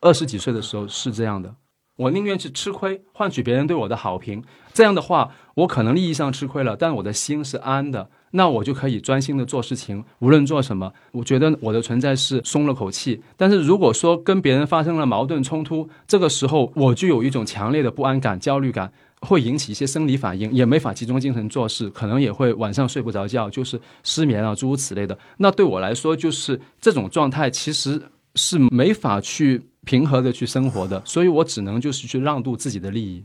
[0.00, 1.56] 二十几岁的时候是这样的，
[1.96, 4.44] 我宁愿去吃亏，换取别人对我的好评。
[4.72, 13.22] 这样的话，我可能利益上吃亏了，但我的心是安的，那我就可以专心的做事情，无论做什么，我觉得我的存在是松了口气。
[13.36, 18.92] 但是如果说跟别人发生了矛盾冲突，这个时候我就有一种强烈的不安感、焦虑感。
[19.24, 25.18] 会引起一些生理反应，也没法集中精神做事，可能也会晚上睡不着觉，就是失眠啊，诸如此类的。
[25.38, 28.00] 那对我来说，就是这种状态其实
[28.34, 33.24] 是没法去平和的去生活的，所以我只能就是去让渡自己的利益。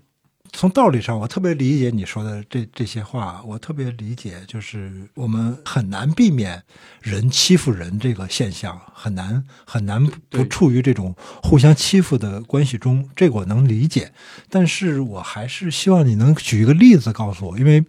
[0.51, 6.61] 从道理上，我特别理解你说的这这些话，我特别理解，就是我们很难避免
[7.01, 14.11] 人欺负人这个现象，很难很难不处于这种互相欺负的关系中，这我能理解。
[14.49, 17.85] 但是我还是希望你能举一个例子告诉我，因为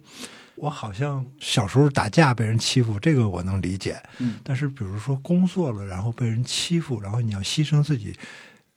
[0.55, 4.01] 我好像小时候打架被人欺负，这个我能理解。
[4.19, 8.15] 嗯，但是比如说工作了，然后被人欺负，然后你要牺牲自己，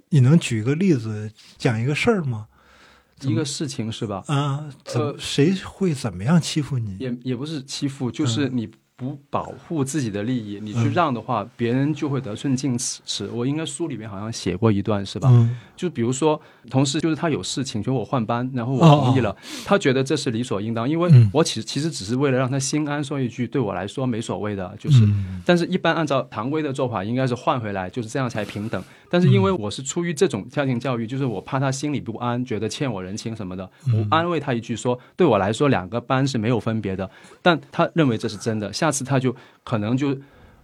[0.09, 2.47] 你能举一个例子讲一个事儿吗？
[3.23, 4.23] 一个事情是吧？
[4.27, 6.97] 啊，呃谁会怎么样欺负你？
[6.99, 13.29] 也也不是欺负，就是你不保护自己的利益，你去让的话，别人就会得寸进尺。
[13.33, 15.31] 我应该书里面好像写过一段是吧？
[15.77, 16.41] 就比如说
[16.71, 19.35] 同事，就是他有事请求我换班，然后我同意了，
[19.65, 25.07] 他觉得这是理所应当，因为我其实其实只是为了让他心安，说一句对我来说没所谓的，就是。
[25.45, 28.83] 但是，一般按照常规的做法，应该是换回来，就是这样才平等。
[29.11, 37.09] 但是因为我是出于这种家庭教育，就是我怕他心里不安，觉得欠我人情什么的，我安慰他一句说，对我来说两个班是没有分别的，
[37.43, 40.17] 但他认为这是真的，下次他就可能就。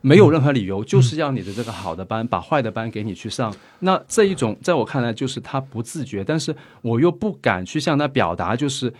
[0.02, 3.54] 没有任何理由，就是要你的这个好的班把坏的班给你去上。
[3.80, 8.92] 那这一种在我看来就是他不自觉，但是我又不敢去向他表达，就是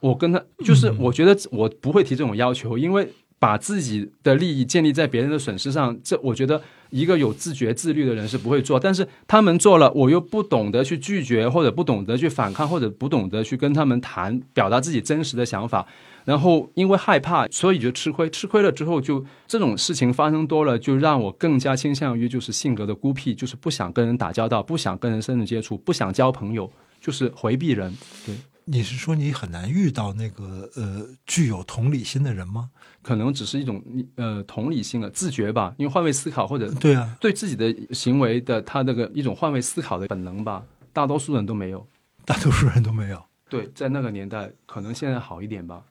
[0.00, 8.78] 我跟他，就是我觉得我不会提这种要求，因为把自己的利益建立在别人的损失上，这我觉得一个有自觉自律的人是不会做。
[8.78, 15.86] 但是他们做了，我又不懂得去拒绝，或者不懂得去反抗，或者不懂得去跟他们谈，表达自己真实的想法。
[16.24, 18.30] 然后因为害怕，所以就吃亏。
[18.30, 26.70] 吃亏了之后，就这种事情发生多了，就让我更加倾向于就是性格的孤僻，就是不想跟人打交道，不想跟人深入接触，不想交朋友，
[27.00, 27.94] 就是回避人。
[28.24, 32.70] 对，你是说你很难遇到那个呃具有同理心的人吗？
[33.02, 33.82] 可能只是一种
[34.16, 40.64] 呃同理心的自觉吧，因为换位思考或者对啊，对自己的行为的他那个一种换位思考的本能吧，
[40.94, 41.86] 大多数人都没有，
[42.24, 43.22] 大多数人都没有。
[43.50, 45.82] 对，在那个年代，可能现在好一点吧。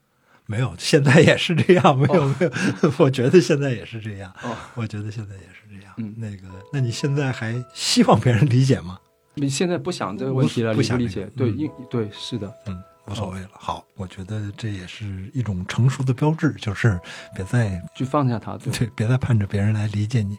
[0.53, 1.97] 没有，现在也是这样。
[1.97, 2.51] 没有，没有，
[2.99, 4.31] 我觉得现在也是这样。
[4.43, 5.91] 哦，我觉得现在也是这样。
[5.97, 8.99] 嗯，那个，那你现在还希望别人理解吗？
[9.33, 11.27] 你现在不想这个问题了，不想理解。
[11.35, 13.49] 对，因对是的，嗯，无所谓了。
[13.53, 16.99] 好，我觉得这也是一种成熟的标志，就是
[17.35, 20.37] 别再去放下他，对，别再盼着别人来理解你。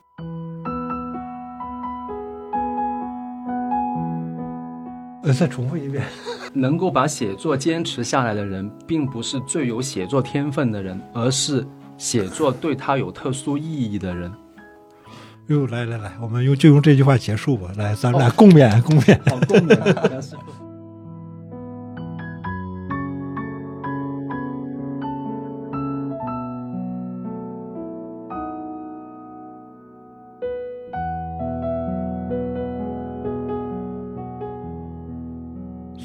[5.24, 6.04] 呃，再重复一遍。
[6.54, 11.66] 能够把写作坚持下来的人，并不是最有写作天分的人，而是
[11.98, 14.32] 写作对他有特殊意义的人。
[15.48, 17.70] 哟，来来来，我们用就用这句话结束吧。
[17.76, 19.18] 来，咱俩共勉，共勉。
[19.28, 20.63] 好，共勉。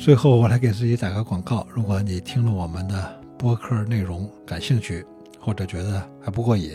[0.09, 1.67] 最后，我来给自己打个广告。
[1.69, 5.05] 如果你听了我们的播客内容感兴趣，
[5.39, 6.71] 或者觉得还不过瘾，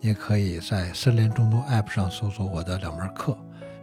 [0.00, 3.32] 你可以在森林中读 App 上搜索我的两门课《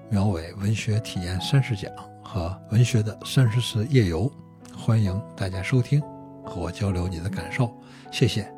[0.09, 1.91] 苗伟文学体验三十讲》
[2.23, 4.27] 和《文学的三十次夜游》，
[4.75, 6.01] 欢迎大家收听，
[6.43, 7.71] 和我交流你的感受。
[8.11, 8.56] 谢谢。